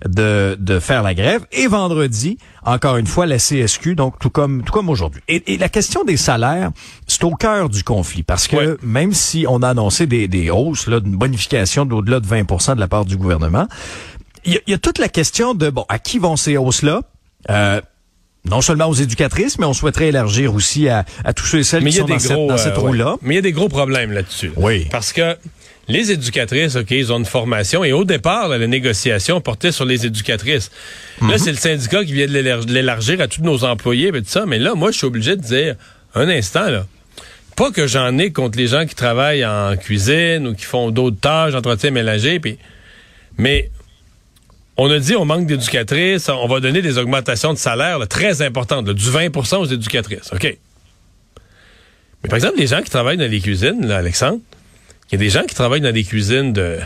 de, 0.07 0.59
de 0.61 0.79
faire 0.79 1.03
la 1.03 1.15
grève. 1.15 1.47
Et 1.53 1.67
vendredi, 1.67 2.37
encore 2.65 2.99
une 2.99 3.07
fois, 3.07 3.25
la 3.25 3.39
CSQ, 3.39 3.95
donc 3.95 4.19
tout 4.19 4.29
comme, 4.29 4.63
tout 4.63 4.73
comme 4.73 4.91
aujourd'hui. 4.91 5.23
Et, 5.29 5.57
la 5.57 5.71
question 5.71 6.05
des 6.05 6.19
salaires, 6.19 6.71
c'est 7.07 7.25
au 7.25 7.31
cœur 7.31 7.71
du 7.71 7.83
conflit. 7.83 8.23
Parce 8.23 8.47
que 8.47 8.79
même 8.83 9.15
si 9.15 9.47
on 9.49 9.63
a 9.63 9.71
annoncé 9.71 10.07
des, 10.07 10.29
des 10.29 10.51
hausses, 10.51 10.87
là, 10.87 11.01
d'une 11.01 11.17
bonification 11.17 11.87
d'au-delà 11.87 12.21
de 12.21 12.27
20% 12.27 12.75
de 12.75 12.81
la 12.81 12.89
part 12.89 13.07
du 13.07 13.17
gouvernement, 13.17 13.67
il 14.45 14.61
y, 14.67 14.75
a 14.75 14.79
toute 14.79 14.99
la 14.99 15.09
question 15.09 15.55
de, 15.55 15.71
bon, 15.71 15.85
à 15.89 15.99
qui 15.99 16.19
vont 16.19 16.37
ces 16.37 16.57
hausses-là? 16.57 17.03
Euh, 17.51 17.81
non 18.45 18.61
seulement 18.61 18.87
aux 18.87 18.95
éducatrices, 18.95 19.59
mais 19.59 19.67
on 19.67 19.73
souhaiterait 19.73 20.09
élargir 20.09 20.55
aussi 20.55 20.89
à, 20.89 21.05
tous 21.35 21.47
ceux 21.47 21.59
et 21.59 21.65
celles 21.65 21.85
qui 21.85 21.93
sont 21.93 22.07
dans, 22.07 22.19
cette, 22.19 22.37
dans 22.37 22.57
cette 22.57 22.79
euh, 22.79 22.95
là 22.95 23.17
Mais 23.23 23.35
il 23.35 23.37
y 23.37 23.39
a 23.39 23.43
des 23.43 23.53
gros 23.53 23.69
problèmes 23.69 24.13
là-dessus. 24.13 24.53
Oui. 24.57 24.87
Parce 24.91 25.13
que 25.13 25.37
les 25.89 26.13
éducatrices, 26.13 26.77
OK, 26.77 26.91
ils 26.91 27.13
ont 27.13 27.19
une 27.19 27.25
formation 27.25 27.83
et 27.83 27.93
au 27.93 28.05
départ, 28.05 28.49
la 28.49 28.67
négociation 28.67 29.41
portait 29.41 29.73
sur 29.73 29.85
les 29.85 30.07
éducatrices. 30.07 30.71
Là, 31.21 31.29
mhm. 31.29 31.39
c'est 31.39 31.51
le 31.51 31.57
syndicat 31.57 32.05
qui 32.05 32.13
vient 32.13 32.27
de 32.27 32.73
l'élargir 32.73 33.21
à 33.21 33.29
tous 33.29 33.43
nos 33.43 33.65
employés, 33.65 34.09
et 34.09 34.13
tout 34.13 34.25
ça. 34.27 34.45
Mais 34.47 34.59
là, 34.59 34.75
moi, 34.75 34.91
je 34.91 34.99
suis 34.99 35.07
obligé 35.07 35.35
de 35.35 35.43
dire, 35.43 35.77
un 36.15 36.29
instant, 36.29 36.69
là, 36.69 36.87
pas 37.57 37.71
que 37.71 37.87
j'en 37.87 38.17
ai 38.19 38.31
contre 38.31 38.57
les 38.57 38.69
gens 38.69 38.87
qui 38.87 38.95
travaillent 38.95 39.45
en 39.45 39.77
cuisine 39.77 40.47
ou 40.47 40.55
qui 40.55 40.65
font 40.65 40.91
d'autres 40.91 41.19
tâches, 41.21 41.55
entretien 41.55 41.91
ménager, 41.91 42.39
puis 42.39 42.59
Mais 43.37 43.71
on 44.79 44.91
a 44.91 44.99
dit 45.01 45.17
on 45.17 45.25
manque 45.25 45.47
d'éducatrices, 45.47 46.29
on 46.29 46.47
va 46.47 46.61
donner 46.61 46.81
des 46.81 46.99
augmentations 46.99 47.53
de 47.53 47.59
salaire 47.59 47.99
là, 47.99 48.07
très 48.07 48.43
importantes, 48.43 48.87
là, 48.87 48.95
du 48.95 49.05
20% 49.05 49.57
aux 49.57 49.67
éducatrices. 49.67 50.31
OK? 50.33 50.57
Mais 52.23 52.29
par 52.29 52.37
exemple, 52.37 52.59
les 52.59 52.69
gens 52.69 52.81
qui 52.83 52.91
travaillent 52.91 53.17
dans 53.17 53.31
les 53.31 53.41
cuisines, 53.41 53.87
là, 53.87 53.99
Alexandre, 53.99 54.41
il 55.11 55.15
y 55.15 55.17
a 55.17 55.19
des 55.19 55.31
gens 55.31 55.43
qui 55.43 55.55
travaillent 55.55 55.81
dans 55.81 55.93
des 55.93 56.05
cuisines 56.05 56.53
de, 56.53 56.79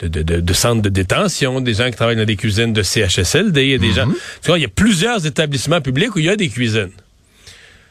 de, 0.00 0.08
de, 0.08 0.22
de, 0.22 0.40
de 0.40 0.52
centres 0.52 0.82
de 0.82 0.88
détention, 0.88 1.60
des 1.60 1.74
gens 1.74 1.90
qui 1.90 1.96
travaillent 1.96 2.16
dans 2.16 2.24
des 2.24 2.36
cuisines 2.36 2.72
de 2.72 2.82
CHSLD, 2.82 3.64
il 3.64 3.70
y 3.70 3.74
a 3.74 3.78
des 3.78 3.92
gens. 3.92 4.06
Tu 4.42 4.48
vois, 4.48 4.58
il 4.58 4.62
y 4.62 4.66
a 4.66 4.68
plusieurs 4.68 5.26
établissements 5.26 5.80
publics 5.80 6.14
où 6.14 6.20
il 6.20 6.26
y 6.26 6.30
a 6.30 6.36
des 6.36 6.48
cuisines. 6.48 6.90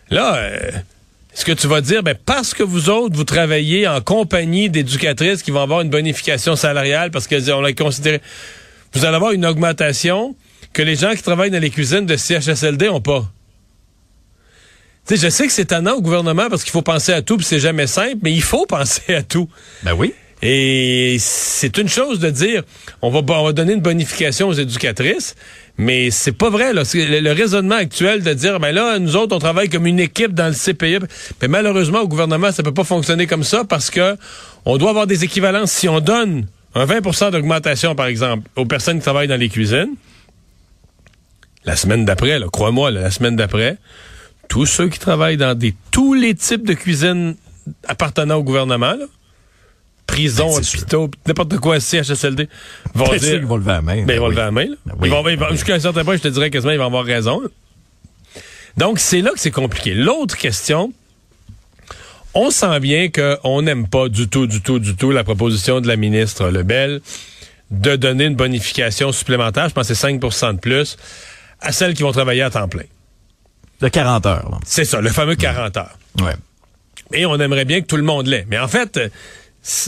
Là, 0.09 0.35
euh, 0.35 0.71
est-ce 1.33 1.45
que 1.45 1.51
tu 1.51 1.67
vas 1.67 1.81
dire, 1.81 2.01
ben, 2.01 2.15
parce 2.25 2.53
que 2.53 2.63
vous 2.63 2.89
autres, 2.89 3.15
vous 3.15 3.23
travaillez 3.23 3.87
en 3.87 4.01
compagnie 4.01 4.69
d'éducatrices 4.69 5.43
qui 5.43 5.51
vont 5.51 5.61
avoir 5.61 5.81
une 5.81 5.89
bonification 5.89 6.55
salariale 6.55 7.11
parce 7.11 7.27
qu'on 7.27 7.61
l'a 7.61 7.73
considéré, 7.73 8.21
vous 8.93 9.05
allez 9.05 9.15
avoir 9.15 9.31
une 9.31 9.45
augmentation 9.45 10.35
que 10.73 10.81
les 10.81 10.95
gens 10.95 11.13
qui 11.13 11.23
travaillent 11.23 11.51
dans 11.51 11.61
les 11.61 11.69
cuisines 11.69 12.05
de 12.05 12.15
CHSLD 12.15 12.89
ont 12.89 13.01
pas? 13.01 13.31
Tu 15.07 15.15
sais, 15.15 15.25
je 15.25 15.29
sais 15.29 15.47
que 15.47 15.53
c'est 15.53 15.65
tannant 15.65 15.93
au 15.93 16.01
gouvernement 16.01 16.49
parce 16.49 16.63
qu'il 16.63 16.71
faut 16.71 16.81
penser 16.81 17.13
à 17.13 17.21
tout, 17.21 17.37
puis 17.37 17.45
c'est 17.45 17.59
jamais 17.59 17.87
simple, 17.87 18.17
mais 18.23 18.33
il 18.33 18.43
faut 18.43 18.65
penser 18.69 19.15
à 19.15 19.23
tout. 19.23 19.49
Ben 19.83 19.93
oui. 19.93 20.13
Et 20.41 21.17
c'est 21.19 21.77
une 21.77 21.87
chose 21.89 22.19
de 22.19 22.29
dire, 22.29 22.61
on 23.01 23.09
va, 23.09 23.21
on 23.27 23.43
va 23.43 23.53
donner 23.53 23.73
une 23.73 23.81
bonification 23.81 24.49
aux 24.49 24.53
éducatrices, 24.53 25.35
mais 25.77 26.11
c'est 26.11 26.31
pas 26.31 26.49
vrai. 26.49 26.73
Là. 26.73 26.83
Le, 26.93 27.21
le, 27.21 27.31
raisonnement 27.31 27.75
actuel 27.75 28.21
de 28.21 28.33
dire, 28.33 28.59
ben 28.59 28.71
là, 28.71 28.99
nous 28.99 29.15
autres, 29.15 29.35
on 29.35 29.39
travaille 29.39 29.69
comme 29.69 29.87
une 29.87 29.99
équipe 29.99 30.33
dans 30.33 30.47
le 30.47 30.53
CPE. 30.53 31.07
Mais 31.41 31.47
malheureusement, 31.47 32.01
au 32.01 32.07
gouvernement, 32.07 32.51
ça 32.51 32.61
peut 32.61 32.73
pas 32.73 32.83
fonctionner 32.83 33.25
comme 33.25 33.43
ça 33.43 33.63
parce 33.63 33.89
que 33.89 34.15
on 34.65 34.77
doit 34.77 34.91
avoir 34.91 35.07
des 35.07 35.23
équivalences. 35.23 35.71
Si 35.71 35.89
on 35.89 36.01
donne 36.01 36.45
un 36.75 36.85
20% 36.85 37.31
d'augmentation, 37.31 37.95
par 37.95 38.07
exemple, 38.07 38.49
aux 38.55 38.65
personnes 38.65 38.97
qui 38.97 39.03
travaillent 39.03 39.27
dans 39.27 39.39
les 39.39 39.49
cuisines, 39.49 39.95
la 41.65 41.75
semaine 41.75 42.05
d'après, 42.05 42.39
crois-moi, 42.51 42.91
la 42.91 43.11
semaine 43.11 43.35
d'après, 43.35 43.77
tous 44.47 44.65
ceux 44.65 44.87
qui 44.89 44.99
travaillent 44.99 45.37
dans 45.37 45.57
des, 45.57 45.75
tous 45.91 46.13
les 46.13 46.35
types 46.35 46.65
de 46.65 46.73
cuisines 46.73 47.35
appartenant 47.87 48.35
au 48.35 48.43
gouvernement, 48.43 48.93
là, 48.93 49.05
prison, 50.05 50.49
ben, 50.49 50.63
hôpitaux, 50.63 51.11
n'importe 51.25 51.57
quoi, 51.57 51.79
CHSLD, 51.79 52.47
vont 52.93 53.09
ben, 53.09 53.17
dire... 53.17 53.35
Ils 53.35 53.45
vont 53.45 53.57
lever 53.57 53.71
la 53.71 53.81
main. 53.81 54.05
Ben, 54.05 54.13
ils 54.13 54.19
vont 54.19 54.29
lever 54.29 54.41
la 54.41 54.51
main. 54.51 54.67
Ben 54.85 54.95
oui, 54.99 55.09
ils 55.09 55.11
vont, 55.11 55.27
ils 55.27 55.37
vont, 55.37 55.49
jusqu'à 55.51 55.75
un 55.75 55.79
certain 55.79 56.05
point, 56.05 56.15
je 56.15 56.21
te 56.21 56.27
dirais 56.29 56.49
quasiment, 56.49 56.71
ils 56.71 56.79
vont 56.79 56.85
avoir 56.85 57.03
raison. 57.03 57.41
Donc, 58.77 58.99
c'est 58.99 59.21
là 59.21 59.31
que 59.31 59.39
c'est 59.39 59.51
compliqué. 59.51 59.93
L'autre 59.93 60.37
question, 60.37 60.93
on 62.33 62.51
sent 62.51 62.79
bien 62.79 63.09
qu'on 63.09 63.61
n'aime 63.61 63.87
pas 63.87 64.09
du 64.09 64.27
tout, 64.27 64.47
du 64.47 64.61
tout, 64.61 64.79
du 64.79 64.95
tout 64.95 65.11
la 65.11 65.23
proposition 65.23 65.81
de 65.81 65.87
la 65.87 65.95
ministre 65.95 66.49
Lebel 66.49 67.01
de 67.71 67.95
donner 67.95 68.25
une 68.25 68.35
bonification 68.35 69.11
supplémentaire, 69.11 69.69
je 69.69 69.73
pense 69.73 69.87
que 69.87 69.93
c'est 69.93 70.07
5% 70.07 70.55
de 70.55 70.59
plus, 70.59 70.97
à 71.59 71.71
celles 71.71 71.93
qui 71.93 72.03
vont 72.03 72.11
travailler 72.11 72.41
à 72.41 72.49
temps 72.49 72.67
plein. 72.67 72.83
De 73.81 73.89
40 73.89 74.25
heures. 74.25 74.59
C'est 74.65 74.85
ça, 74.85 75.01
le 75.01 75.09
fameux 75.09 75.35
40 75.35 75.77
heures. 75.77 75.97
Ouais. 76.21 76.35
Et 77.13 77.25
on 77.25 77.39
aimerait 77.39 77.65
bien 77.65 77.81
que 77.81 77.85
tout 77.85 77.97
le 77.97 78.03
monde 78.03 78.27
l'ait. 78.27 78.45
Mais 78.49 78.57
en 78.57 78.67
fait, 78.67 78.99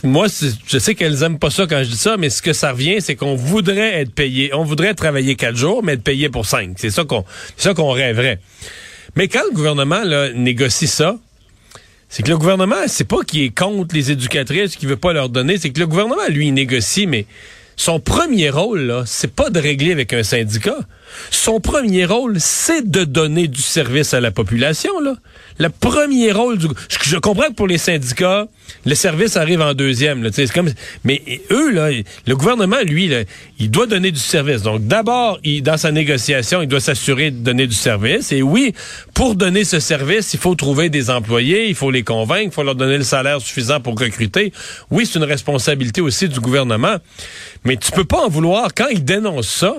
moi, 0.04 0.28
je 0.68 0.78
sais 0.78 0.96
qu'elles 0.96 1.24
aiment 1.24 1.40
pas 1.40 1.50
ça 1.50 1.66
quand 1.68 1.84
je 1.84 1.90
dis 1.90 1.98
ça, 1.98 2.18
mais 2.18 2.30
ce 2.30 2.42
que 2.42 2.54
ça 2.54 2.72
revient, 2.72 3.02
c'est 3.02 3.16
qu'on 3.16 3.36
voudrait 3.36 4.02
être 4.02 4.14
payé, 4.14 4.54
on 4.54 4.64
voudrait 4.64 4.94
travailler 4.94 5.36
quatre 5.36 5.56
jours, 5.56 5.84
mais 5.84 5.94
être 5.94 6.04
payé 6.04 6.30
pour 6.30 6.46
cinq. 6.46 6.74
C'est 6.78 6.90
ça 6.90 7.06
qu'on, 7.06 7.24
c'est 7.56 7.70
ça 7.70 7.74
qu'on 7.74 7.92
rêverait. 7.92 8.40
Mais 9.16 9.28
quand 9.28 9.42
le 9.50 9.56
gouvernement 9.56 10.04
là, 10.04 10.32
négocie 10.34 10.88
ça, 10.88 11.18
c'est 12.10 12.24
que 12.24 12.30
le 12.30 12.38
gouvernement, 12.38 12.88
c'est 12.88 13.08
pas 13.08 13.24
qu'il 13.24 13.44
est 13.44 13.56
contre 13.56 13.96
les 13.96 14.10
éducatrices, 14.12 14.76
qu'il 14.76 14.90
veut 14.90 14.98
pas 14.98 15.14
leur 15.14 15.30
donner, 15.30 15.58
c'est 15.58 15.70
que 15.70 15.80
le 15.80 15.86
gouvernement, 15.86 16.28
lui, 16.28 16.48
il 16.48 16.54
négocie, 16.54 17.06
mais 17.06 17.28
son 17.76 18.00
premier 18.00 18.50
rôle, 18.50 18.82
là, 18.82 19.04
c'est 19.06 19.34
pas 19.34 19.52
de 19.52 19.60
régler 19.60 19.92
avec 19.92 20.12
un 20.12 20.24
syndicat. 20.24 20.80
Son 21.32 21.60
premier 21.60 22.06
rôle, 22.06 22.36
c'est 22.40 22.90
de 22.90 23.04
donner 23.04 23.48
du 23.48 23.62
service 23.62 24.14
à 24.14 24.22
la 24.22 24.32
population, 24.32 25.00
là. 25.00 25.16
Le 25.58 25.70
premier 25.70 26.32
rôle 26.32 26.58
du... 26.58 26.68
Je, 26.88 26.98
je 27.10 27.18
comprends 27.18 27.48
que 27.48 27.54
pour 27.54 27.68
les 27.68 27.78
syndicats, 27.78 28.48
le 28.86 28.96
service 28.96 29.36
arrive 29.36 29.62
en 29.62 29.74
deuxième, 29.74 30.24
là, 30.24 30.30
c'est 30.32 30.52
comme... 30.52 30.72
Mais 31.04 31.22
eux, 31.52 31.72
là, 31.72 31.90
le 32.26 32.36
gouvernement, 32.36 32.78
lui, 32.86 33.12
il 33.60 33.70
doit 33.70 33.86
donner 33.86 34.12
du 34.12 34.20
service. 34.20 34.62
Donc, 34.62 34.88
d'abord, 34.88 35.40
dans 35.62 35.78
sa 35.78 35.92
négociation, 35.92 36.62
il 36.62 36.68
doit 36.68 36.80
s'assurer 36.80 37.32
de 37.32 37.38
donner 37.38 37.68
du 37.68 37.76
service. 37.76 38.32
Et 38.32 38.42
oui, 38.42 38.74
pour 39.14 39.36
donner 39.36 39.66
ce 39.66 39.80
service, 39.80 40.34
il 40.34 40.40
faut 40.40 40.56
trouver 40.56 40.90
des 40.90 41.10
employés, 41.10 41.68
il 41.68 41.76
faut 41.76 41.92
les 41.92 42.04
convaincre, 42.04 42.52
il 42.52 42.54
faut 42.54 42.64
leur 42.64 42.76
donner 42.76 42.98
le 42.98 43.04
salaire 43.04 43.42
suffisant 43.42 43.82
pour 43.82 44.00
recruter. 44.00 44.54
Oui, 44.92 45.06
c'est 45.06 45.20
une 45.20 45.26
responsabilité 45.26 46.00
aussi 46.00 46.30
du 46.30 46.40
gouvernement. 46.40 46.96
Mais 47.66 47.76
tu 47.76 47.92
peux 47.92 48.06
pas 48.06 48.26
en 48.26 48.30
vouloir 48.30 48.70
quand 48.74 48.88
il 48.88 49.04
dénonce 49.04 49.50
ça 49.50 49.76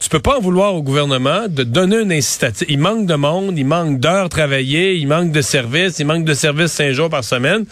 tu 0.00 0.08
peux 0.08 0.18
pas 0.18 0.38
en 0.38 0.40
vouloir 0.40 0.74
au 0.74 0.82
gouvernement 0.82 1.42
de 1.46 1.62
donner 1.62 1.98
un 1.98 2.10
incitatif. 2.10 2.66
Il 2.70 2.78
manque 2.78 3.06
de 3.06 3.14
monde, 3.14 3.58
il 3.58 3.66
manque 3.66 4.00
d'heures 4.00 4.30
travaillées, 4.30 4.94
il 4.96 5.06
manque 5.06 5.30
de 5.30 5.42
services, 5.42 5.98
il 5.98 6.06
manque 6.06 6.24
de 6.24 6.32
services 6.32 6.72
cinq 6.72 6.92
jours 6.92 7.10
par 7.10 7.22
semaine. 7.22 7.66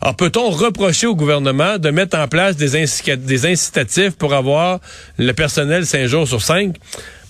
Alors 0.00 0.14
peut-on 0.14 0.48
reprocher 0.50 1.08
au 1.08 1.16
gouvernement 1.16 1.78
de 1.78 1.90
mettre 1.90 2.16
en 2.16 2.28
place 2.28 2.56
des, 2.56 2.84
des 3.16 3.46
incitatifs 3.46 4.12
pour 4.12 4.32
avoir 4.32 4.78
le 5.18 5.32
personnel 5.32 5.84
cinq 5.84 6.06
jours 6.06 6.28
sur 6.28 6.40
cinq? 6.40 6.76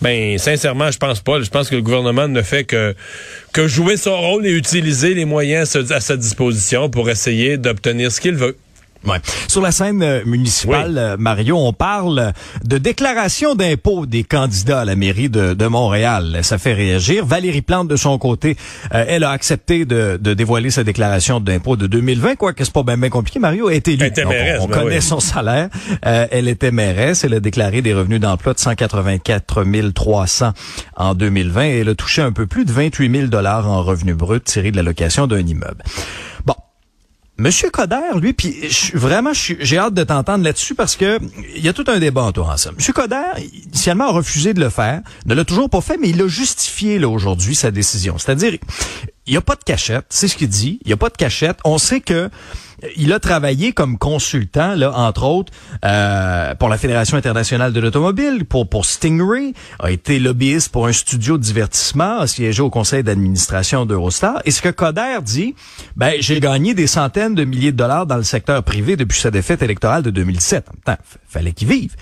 Ben, 0.02 0.36
sincèrement, 0.36 0.90
je 0.90 0.98
pense 0.98 1.20
pas. 1.20 1.40
Je 1.40 1.48
pense 1.48 1.70
que 1.70 1.76
le 1.76 1.82
gouvernement 1.82 2.28
ne 2.28 2.42
fait 2.42 2.64
que, 2.64 2.94
que 3.52 3.66
jouer 3.66 3.96
son 3.96 4.20
rôle 4.20 4.46
et 4.46 4.50
utiliser 4.50 5.14
les 5.14 5.24
moyens 5.24 5.76
à 5.90 6.00
sa 6.00 6.16
disposition 6.16 6.90
pour 6.90 7.08
essayer 7.08 7.56
d'obtenir 7.56 8.12
ce 8.12 8.20
qu'il 8.20 8.34
veut. 8.34 8.56
Ouais. 9.04 9.18
Sur 9.48 9.62
la 9.62 9.72
scène 9.72 10.02
euh, 10.02 10.22
municipale, 10.24 10.90
Oui. 10.92 10.98
euh, 10.98 11.16
Mario, 11.18 11.56
on 11.56 11.72
parle 11.72 12.32
de 12.64 12.78
déclaration 12.78 13.54
d'impôts 13.54 14.06
des 14.06 14.22
candidats 14.24 14.80
à 14.80 14.84
la 14.84 14.94
mairie 14.96 15.28
de, 15.28 15.54
de 15.54 15.66
Montréal. 15.66 16.38
Ça 16.42 16.58
fait 16.58 16.72
réagir. 16.72 17.26
Valérie 17.26 17.62
Plante, 17.62 17.88
de 17.88 17.96
son 17.96 18.16
côté, 18.18 18.56
euh, 18.94 19.04
elle 19.08 19.24
a 19.24 19.30
accepté 19.30 19.84
de, 19.84 20.18
de 20.20 20.34
dévoiler 20.34 20.70
sa 20.70 20.84
déclaration 20.84 21.40
d'impôts 21.40 21.76
de 21.76 21.86
2020, 21.86 22.36
quoi 22.36 22.52
que 22.52 22.64
c'est 22.64 22.72
pas 22.72 22.82
bien, 22.82 23.08
compliqué. 23.08 23.38
Mario 23.38 23.70
est 23.70 23.88
élue. 23.88 23.98
Elle 24.02 24.08
était 24.08 24.22
Donc, 24.22 24.32
mairesse, 24.32 24.60
on, 24.60 24.64
on 24.64 24.68
ben 24.68 24.78
connaît 24.78 24.96
oui. 24.96 25.02
son 25.02 25.20
salaire. 25.20 25.68
Euh, 26.06 26.26
elle 26.30 26.48
était 26.48 26.70
mairesse. 26.70 27.24
Elle 27.24 27.34
a 27.34 27.40
déclaré 27.40 27.82
des 27.82 27.94
revenus 27.94 28.20
d'emploi 28.20 28.54
de 28.54 28.58
184 28.58 29.92
300 29.94 30.52
en 30.96 31.14
2020 31.14 31.64
et 31.64 31.78
elle 31.80 31.88
a 31.88 31.94
touché 31.94 32.22
un 32.22 32.32
peu 32.32 32.46
plus 32.46 32.64
de 32.64 32.72
28 32.72 33.10
000 33.14 33.26
dollars 33.26 33.68
en 33.68 33.82
revenus 33.82 34.16
bruts 34.16 34.40
tirés 34.40 34.70
de 34.70 34.76
la 34.76 34.82
location 34.82 35.26
d'un 35.26 35.40
immeuble. 35.40 35.82
Monsieur 37.38 37.70
Coder, 37.70 38.18
lui, 38.20 38.34
puis 38.34 38.54
vraiment, 38.92 39.32
j'ai 39.32 39.78
hâte 39.78 39.94
de 39.94 40.04
t'entendre 40.04 40.44
là-dessus 40.44 40.74
parce 40.74 40.96
que 40.96 41.18
il 41.56 41.64
y 41.64 41.68
a 41.68 41.72
tout 41.72 41.84
un 41.88 41.98
débat 41.98 42.24
autour 42.24 42.50
en 42.50 42.58
ça. 42.58 42.72
Monsieur 42.72 42.92
Coder, 42.92 43.22
initialement, 43.64 44.08
a 44.08 44.12
refusé 44.12 44.52
de 44.52 44.60
le 44.60 44.68
faire, 44.68 45.00
ne 45.24 45.34
l'a 45.34 45.44
toujours 45.44 45.70
pas 45.70 45.80
fait, 45.80 45.96
mais 45.96 46.10
il 46.10 46.20
a 46.20 46.28
justifié 46.28 47.02
aujourd'hui 47.04 47.54
sa 47.54 47.70
décision. 47.70 48.18
C'est-à-dire, 48.18 48.58
il 49.26 49.32
n'y 49.32 49.36
a 49.36 49.40
pas 49.40 49.54
de 49.54 49.62
cachette, 49.62 50.06
c'est 50.08 50.26
ce 50.26 50.36
qu'il 50.36 50.48
dit. 50.48 50.80
Il 50.84 50.88
n'y 50.88 50.92
a 50.92 50.96
pas 50.96 51.08
de 51.08 51.16
cachette. 51.16 51.58
On 51.64 51.78
sait 51.78 52.00
que 52.00 52.12
euh, 52.12 52.28
il 52.96 53.12
a 53.12 53.20
travaillé 53.20 53.72
comme 53.72 53.96
consultant, 53.96 54.74
là, 54.74 54.92
entre 54.96 55.22
autres, 55.24 55.52
euh, 55.84 56.56
pour 56.56 56.68
la 56.68 56.76
Fédération 56.76 57.16
internationale 57.16 57.72
de 57.72 57.78
l'automobile, 57.78 58.44
pour, 58.44 58.68
pour 58.68 58.84
Stingray, 58.84 59.52
a 59.78 59.92
été 59.92 60.18
lobbyiste 60.18 60.70
pour 60.70 60.88
un 60.88 60.92
studio 60.92 61.38
de 61.38 61.42
divertissement, 61.42 62.18
a 62.18 62.26
siégé 62.26 62.62
au 62.62 62.70
conseil 62.70 63.04
d'administration 63.04 63.86
d'Eurostar. 63.86 64.42
Et 64.44 64.50
ce 64.50 64.60
que 64.60 64.70
Coder 64.70 65.18
dit, 65.22 65.54
ben, 65.94 66.14
j'ai 66.18 66.40
gagné 66.40 66.74
des 66.74 66.88
centaines 66.88 67.36
de 67.36 67.44
milliers 67.44 67.70
de 67.70 67.76
dollars 67.76 68.06
dans 68.06 68.16
le 68.16 68.24
secteur 68.24 68.64
privé 68.64 68.96
depuis 68.96 69.20
sa 69.20 69.30
défaite 69.30 69.62
électorale 69.62 70.02
de 70.02 70.10
2007. 70.10 70.66
En 70.88 70.94
fallait 71.28 71.52
qu'il 71.52 71.68
vive. 71.68 71.94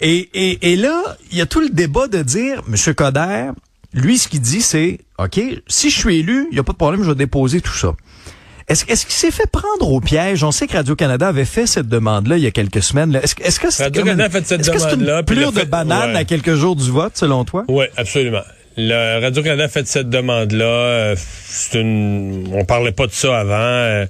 Et, 0.00 0.30
et, 0.32 0.72
et 0.72 0.76
là, 0.76 1.02
il 1.30 1.36
y 1.36 1.42
a 1.42 1.46
tout 1.46 1.60
le 1.60 1.68
débat 1.68 2.08
de 2.08 2.22
dire, 2.22 2.62
Monsieur 2.66 2.94
Coder, 2.94 3.50
lui, 3.94 4.18
ce 4.18 4.28
qu'il 4.28 4.40
dit, 4.40 4.62
c'est, 4.62 4.98
OK, 5.18 5.40
si 5.66 5.90
je 5.90 5.98
suis 5.98 6.18
élu, 6.20 6.46
il 6.50 6.54
n'y 6.54 6.60
a 6.60 6.62
pas 6.62 6.72
de 6.72 6.78
problème, 6.78 7.02
je 7.02 7.10
vais 7.10 7.14
déposer 7.14 7.60
tout 7.60 7.74
ça. 7.74 7.94
Est-ce 8.68 8.84
qu'il 8.84 8.96
s'est 8.96 9.30
fait 9.30 9.50
prendre 9.50 9.90
au 9.90 10.00
piège? 10.00 10.44
On 10.44 10.50
sait 10.52 10.66
que 10.66 10.74
Radio-Canada 10.74 11.28
avait 11.28 11.44
fait 11.44 11.66
cette 11.66 11.88
demande-là 11.88 12.38
il 12.38 12.42
y 12.44 12.46
a 12.46 12.50
quelques 12.50 12.82
semaines. 12.82 13.14
Est-ce 13.22 13.60
que 13.60 13.70
c'est 13.70 13.82
Radio-Canada 13.84 14.30
fait 14.30 14.46
cette 14.46 14.66
une 14.66 15.04
demande-là, 15.04 15.22
de 15.22 15.64
banane 15.64 16.12
ouais. 16.12 16.16
à 16.16 16.24
quelques 16.24 16.54
jours 16.54 16.76
du 16.76 16.90
vote, 16.90 17.12
selon 17.16 17.44
toi? 17.44 17.64
Oui, 17.68 17.86
absolument. 17.96 18.42
Le 18.78 19.20
Radio-Canada 19.20 19.64
a 19.64 19.68
fait 19.68 19.86
cette 19.86 20.08
demande-là. 20.08 20.64
Euh, 20.64 21.16
C'est 21.18 21.80
une... 21.80 22.48
On 22.54 22.64
parlait 22.64 22.92
pas 22.92 23.06
de 23.06 23.12
ça 23.12 23.40
avant. 23.40 24.06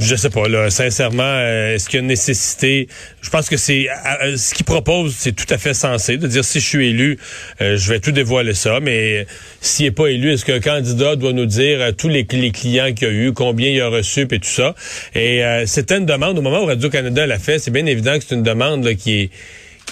Euh, 0.00 0.04
Je 0.04 0.16
sais 0.16 0.30
pas, 0.30 0.48
là, 0.48 0.70
sincèrement, 0.70 1.22
euh, 1.24 1.74
est-ce 1.74 1.88
qu'il 1.88 1.98
y 1.98 2.00
a 2.00 2.02
une 2.02 2.08
nécessité? 2.08 2.88
Je 3.22 3.30
pense 3.30 3.48
que 3.48 3.56
c'est 3.56 3.88
euh, 3.90 4.36
ce 4.36 4.54
qu'il 4.54 4.64
propose, 4.64 5.14
c'est 5.16 5.32
tout 5.32 5.52
à 5.52 5.58
fait 5.58 5.74
sensé 5.74 6.16
de 6.16 6.26
dire 6.26 6.44
si 6.44 6.60
je 6.60 6.66
suis 6.66 6.88
élu, 6.88 7.18
euh, 7.60 7.76
je 7.76 7.92
vais 7.92 8.00
tout 8.00 8.12
dévoiler 8.12 8.54
ça, 8.54 8.80
mais 8.80 9.26
s'il 9.60 9.86
n'est 9.86 9.92
pas 9.92 10.08
élu, 10.08 10.32
est-ce 10.32 10.44
qu'un 10.44 10.60
candidat 10.60 11.16
doit 11.16 11.32
nous 11.32 11.46
dire 11.46 11.80
euh, 11.80 11.92
tous 11.92 12.08
les, 12.08 12.24
clients 12.26 12.92
qu'il 12.92 13.08
a 13.08 13.10
eu, 13.10 13.32
combien 13.32 13.70
il 13.70 13.80
a 13.80 13.88
reçu, 13.88 14.22
et 14.22 14.26
tout 14.26 14.38
ça? 14.42 14.74
Et 15.14 15.44
euh, 15.44 15.66
c'était 15.66 15.98
une 15.98 16.06
demande, 16.06 16.38
au 16.38 16.42
moment 16.42 16.62
où 16.62 16.66
Radio-Canada 16.66 17.26
l'a 17.26 17.38
fait, 17.38 17.58
c'est 17.58 17.70
bien 17.70 17.86
évident 17.86 18.18
que 18.18 18.24
c'est 18.26 18.34
une 18.34 18.42
demande 18.42 18.84
là, 18.84 18.94
qui 18.94 19.20
est 19.20 19.30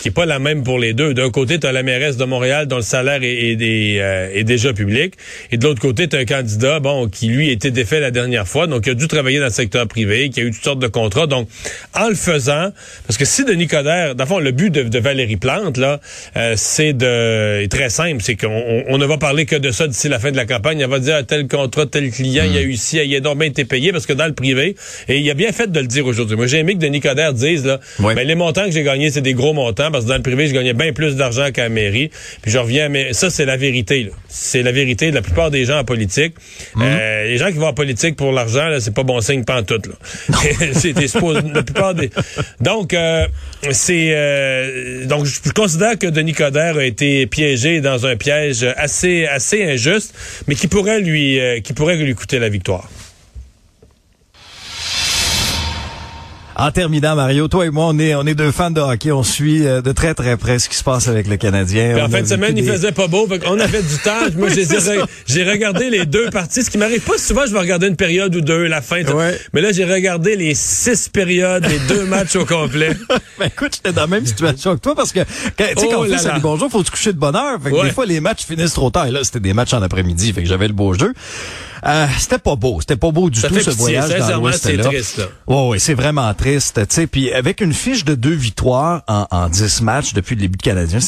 qui 0.01 0.09
est 0.09 0.13
pas 0.13 0.27
la 0.27 0.39
même 0.39 0.63
pour 0.63 0.79
les 0.79 0.93
deux. 0.93 1.15
D'un 1.15 1.31
côté, 1.31 1.59
tu 1.59 1.67
as 1.67 1.73
la 1.73 1.83
mairesse 1.83 2.17
de 2.17 2.25
Montréal 2.25 2.67
dont 2.67 2.77
le 2.77 2.83
salaire 2.83 3.21
est, 3.23 3.53
est, 3.53 4.01
euh, 4.01 4.31
est 4.33 4.45
déjà 4.45 4.73
public, 4.73 5.15
et 5.53 5.57
de 5.57 5.65
l'autre 5.65 5.81
côté, 5.81 6.09
tu 6.09 6.17
as 6.17 6.21
un 6.21 6.25
candidat 6.25 6.81
bon 6.81 7.09
qui 7.09 7.29
lui 7.29 7.49
a 7.49 7.53
été 7.53 7.71
défait 7.71 8.01
la 8.01 8.11
dernière 8.11 8.47
fois, 8.47 8.67
donc 8.67 8.87
il 8.87 8.91
a 8.91 8.95
dû 8.95 9.09
travailler 9.09 9.39
dans 9.39 9.47
le 9.47 9.51
secteur 9.53 9.87
privé, 9.89 10.31
qui 10.31 10.41
a 10.41 10.43
eu 10.45 10.51
toutes 10.51 10.65
sortes 10.65 10.79
de 10.79 10.87
contrats. 10.89 11.27
Donc, 11.27 11.49
en 11.95 12.09
le 12.09 12.15
faisant, 12.15 12.71
parce 13.07 13.17
que 13.19 13.25
si 13.25 13.45
Denis 13.45 13.67
Coderre, 13.67 14.15
dans 14.15 14.25
le 14.25 14.29
fond, 14.29 14.39
le 14.39 14.53
but 14.53 14.71
de, 14.71 14.83
de 14.83 14.99
Valérie 14.99 15.37
Plante 15.37 15.77
là, 15.77 16.01
euh, 16.37 16.55
c'est 16.57 16.93
de 16.93 17.63
est 17.63 17.71
très 17.71 17.89
simple, 17.91 18.23
c'est 18.23 18.37
qu'on 18.37 18.85
on 18.89 18.99
ne 18.99 19.07
va 19.07 19.19
parler 19.19 19.47
que 19.47 19.57
de 19.57 19.71
ça 19.71 19.87
d'ici 19.89 20.09
la 20.09 20.19
fin 20.19 20.31
de 20.31 20.37
la 20.37 20.47
campagne. 20.47 20.81
Elle 20.81 20.91
va 20.91 20.99
dire 20.99 21.17
ah, 21.19 21.23
tel 21.23 21.47
contrat, 21.49 21.87
tel 21.87 22.11
client, 22.11 22.45
il 22.47 22.55
y 22.55 22.59
a 22.59 22.63
eu 22.63 22.71
ici, 22.73 22.99
il 23.05 23.15
a 23.17 23.21
donc 23.21 23.39
bien 23.39 23.49
été 23.49 23.65
payé 23.65 23.93
parce 23.93 24.07
que 24.07 24.13
dans 24.13 24.27
le 24.27 24.35
privé, 24.35 24.77
et 25.09 25.19
il 25.19 25.31
a 25.31 25.35
bien 25.35 25.53
fait 25.53 25.71
de 25.71 25.81
le 25.81 25.87
dire 25.87 26.07
aujourd'hui. 26.07 26.37
Moi, 26.37 26.47
j'ai 26.47 26.59
aimé 26.59 26.75
que 26.75 26.79
Denis 26.79 27.01
Coderre 27.01 27.33
dise 27.33 27.65
là, 27.67 27.81
Ouais. 27.99 28.15
ben, 28.15 28.27
les 28.27 28.35
montants 28.35 28.65
que 28.65 28.71
j'ai 28.71 28.83
gagnés, 28.83 29.11
c'est 29.11 29.21
des 29.23 29.35
gros 29.35 29.53
montants 29.53 29.88
parce 29.91 30.05
que 30.05 30.09
dans 30.09 30.17
le 30.17 30.23
privé, 30.23 30.47
je 30.49 30.55
gagnais 30.55 30.73
bien 30.75 30.93
plus 30.93 31.17
d'argent 31.17 31.51
qu'à 31.53 31.65
la 31.65 31.69
mairie. 31.69 32.11
Puis 32.43 32.51
je 32.51 32.59
reviens, 32.59 32.89
mais 32.89 33.13
ça, 33.13 33.31
c'est 33.31 33.45
la 33.45 33.57
vérité. 33.57 34.11
C'est 34.29 34.63
la 34.63 34.73
vérité 34.73 35.11
de 35.11 35.15
la 35.15 35.23
plupart 35.23 35.51
des 35.51 35.65
gens 35.65 35.79
en 35.79 35.85
politique. 35.85 36.35
Euh, 36.81 37.25
les 37.27 37.39
gens 37.39 37.49
qui 37.49 37.59
vont 37.59 37.67
en 37.69 37.75
politique 37.75 38.17
pour 38.17 38.33
l'argent, 38.33 38.69
c'est 38.81 38.95
pas 38.95 39.03
bon 39.03 39.21
signe 39.21 39.45
pantoute. 39.45 39.87
Là. 39.87 39.95
c'est 40.73 40.93
des 40.93 41.09
suppos- 41.09 41.35
la 41.55 41.63
plupart 41.63 41.95
des. 41.95 42.11
Donc, 42.61 42.93
euh, 42.95 43.27
c'est 43.73 44.11
euh, 44.13 45.07
donc 45.07 45.25
je 45.25 45.39
je 45.45 45.53
considère 45.53 45.99
que 45.99 46.07
Denis 46.07 46.33
Coderre 46.35 46.77
a 46.77 46.85
été 46.85 47.27
piégé 47.27 47.81
dans 47.81 48.07
un 48.07 48.17
piège 48.17 48.65
assez 48.77 49.27
assez 49.27 49.65
injuste, 49.65 50.15
mais 50.47 50.55
qui 50.55 50.69
pourrait 50.69 51.01
lui 51.01 51.41
euh, 51.41 51.61
qui 51.61 51.73
pourrait 51.73 51.97
lui 51.97 52.15
coûter 52.15 52.39
la 52.39 52.49
victoire. 52.49 52.89
En 56.61 56.73
terminant, 56.73 57.15
Mario, 57.15 57.47
toi 57.47 57.67
et 57.67 57.71
moi, 57.71 57.85
on 57.87 57.99
est, 58.01 58.17
on 58.17 58.27
est 58.27 58.35
deux 58.35 58.51
fans 58.51 58.73
de 58.73 58.81
hockey. 58.81 59.13
On 59.13 59.23
suit 59.23 59.65
euh, 59.65 59.81
de 59.81 59.93
très, 59.93 60.13
très 60.15 60.37
près 60.37 60.59
ce 60.59 60.69
qui 60.69 60.75
se 60.75 60.83
passe 60.83 61.07
avec 61.07 61.29
le 61.29 61.37
Canadien. 61.37 61.93
Puis 61.93 62.03
On 62.03 62.07
en 62.07 62.09
fin 62.09 62.21
de 62.21 62.27
semaine, 62.27 62.49
vécu 62.53 62.63
il 62.63 62.65
des- 62.67 62.73
faisait 62.73 62.91
pas 62.91 63.07
beau. 63.07 63.29
Fait 63.29 63.41
on 63.47 63.61
avait 63.61 63.81
du 63.81 63.97
temps. 63.99 64.27
Moi, 64.37 64.49
j'ai 64.55 64.65
re- 64.65 65.07
j'ai 65.29 65.45
regardé 65.49 65.89
les 65.89 66.05
deux 66.05 66.31
parties. 66.31 66.65
Ce 66.65 66.71
qui 66.71 66.77
m'arrive 66.77 67.03
pas 67.03 67.17
souvent, 67.17 67.43
je 67.47 67.53
vais 67.53 67.61
regarder 67.61 67.87
une 67.87 67.95
période 67.95 68.35
ou 68.35 68.41
deux, 68.41 68.67
la 68.67 68.83
fin. 68.83 69.05
Ouais. 69.05 69.39
Mais 69.53 69.61
là, 69.61 69.71
j'ai 69.71 69.85
regardé 69.85 70.35
les 70.35 70.57
six 70.57 71.09
périodes, 71.09 71.65
les 71.65 71.79
deux 71.95 72.05
matchs 72.07 72.35
au 72.35 72.45
complet. 72.45 72.91
Ben, 73.39 73.47
écoute, 73.47 73.75
j'étais 73.77 73.93
dans 73.93 74.01
la 74.01 74.07
même 74.09 74.27
situation 74.27 74.75
que 74.75 74.81
toi 74.81 74.97
parce 74.97 75.13
que, 75.13 75.21
quand, 75.57 75.65
tu 75.77 75.81
sais, 75.81 75.87
Oh 75.87 75.91
quand 75.93 76.01
on 76.01 76.05
fait 76.07 76.19
Salut. 76.19 76.41
Bonjour, 76.41 76.69
faut 76.69 76.83
se 76.83 76.91
coucher 76.91 77.13
de 77.13 77.19
bonne 77.19 77.37
heure. 77.37 77.57
Fait 77.63 77.71
que 77.71 77.77
Ouais. 77.77 77.85
des 77.85 77.93
fois, 77.93 78.05
les 78.05 78.19
matchs 78.19 78.45
finissent 78.45 78.73
trop 78.73 78.91
tard. 78.91 79.07
Et 79.07 79.13
là, 79.13 79.21
c'était 79.23 79.39
des 79.39 79.53
matchs 79.55 79.75
en 79.75 79.81
après-midi. 79.83 80.33
Fait 80.33 80.43
que 80.43 80.49
j'avais 80.49 80.67
le 80.67 80.73
beau 80.75 80.93
jeu. 80.93 81.15
Euh, 81.87 82.07
c'était 82.19 82.39
pas 82.39 82.57
beau. 82.57 82.81
C'était 82.81 82.97
pas 82.97 83.11
beau 83.11 83.31
du 83.31 83.41
Ça 83.41 83.49
tout, 83.49 83.55
ce 83.55 83.71
pitié. 83.71 83.75
voyage 83.77 84.19
dans 84.19 84.37
l'Ouest. 84.41 84.63
c'est 84.65 84.77
là. 84.77 84.85
triste, 84.85 85.19
là. 85.19 85.25
Ouais, 85.47 85.69
ouais, 85.69 85.79
c'est 85.79 85.95
vraiment 85.95 86.33
triste. 86.35 86.81
Tu 86.89 86.95
sais, 86.95 87.07
puis 87.07 87.33
avec 87.33 87.61
une 87.61 87.73
fiche 87.73 88.05
de 88.05 88.15
deux 88.15 88.35
victoires 88.35 89.03
en, 89.09 89.27
en 89.31 89.49
10 89.49 89.83
matchs 89.83 90.13
depuis 90.15 90.35
le 90.35 90.43
début 90.43 90.57
de 90.57 90.63
Canadien, 90.63 90.99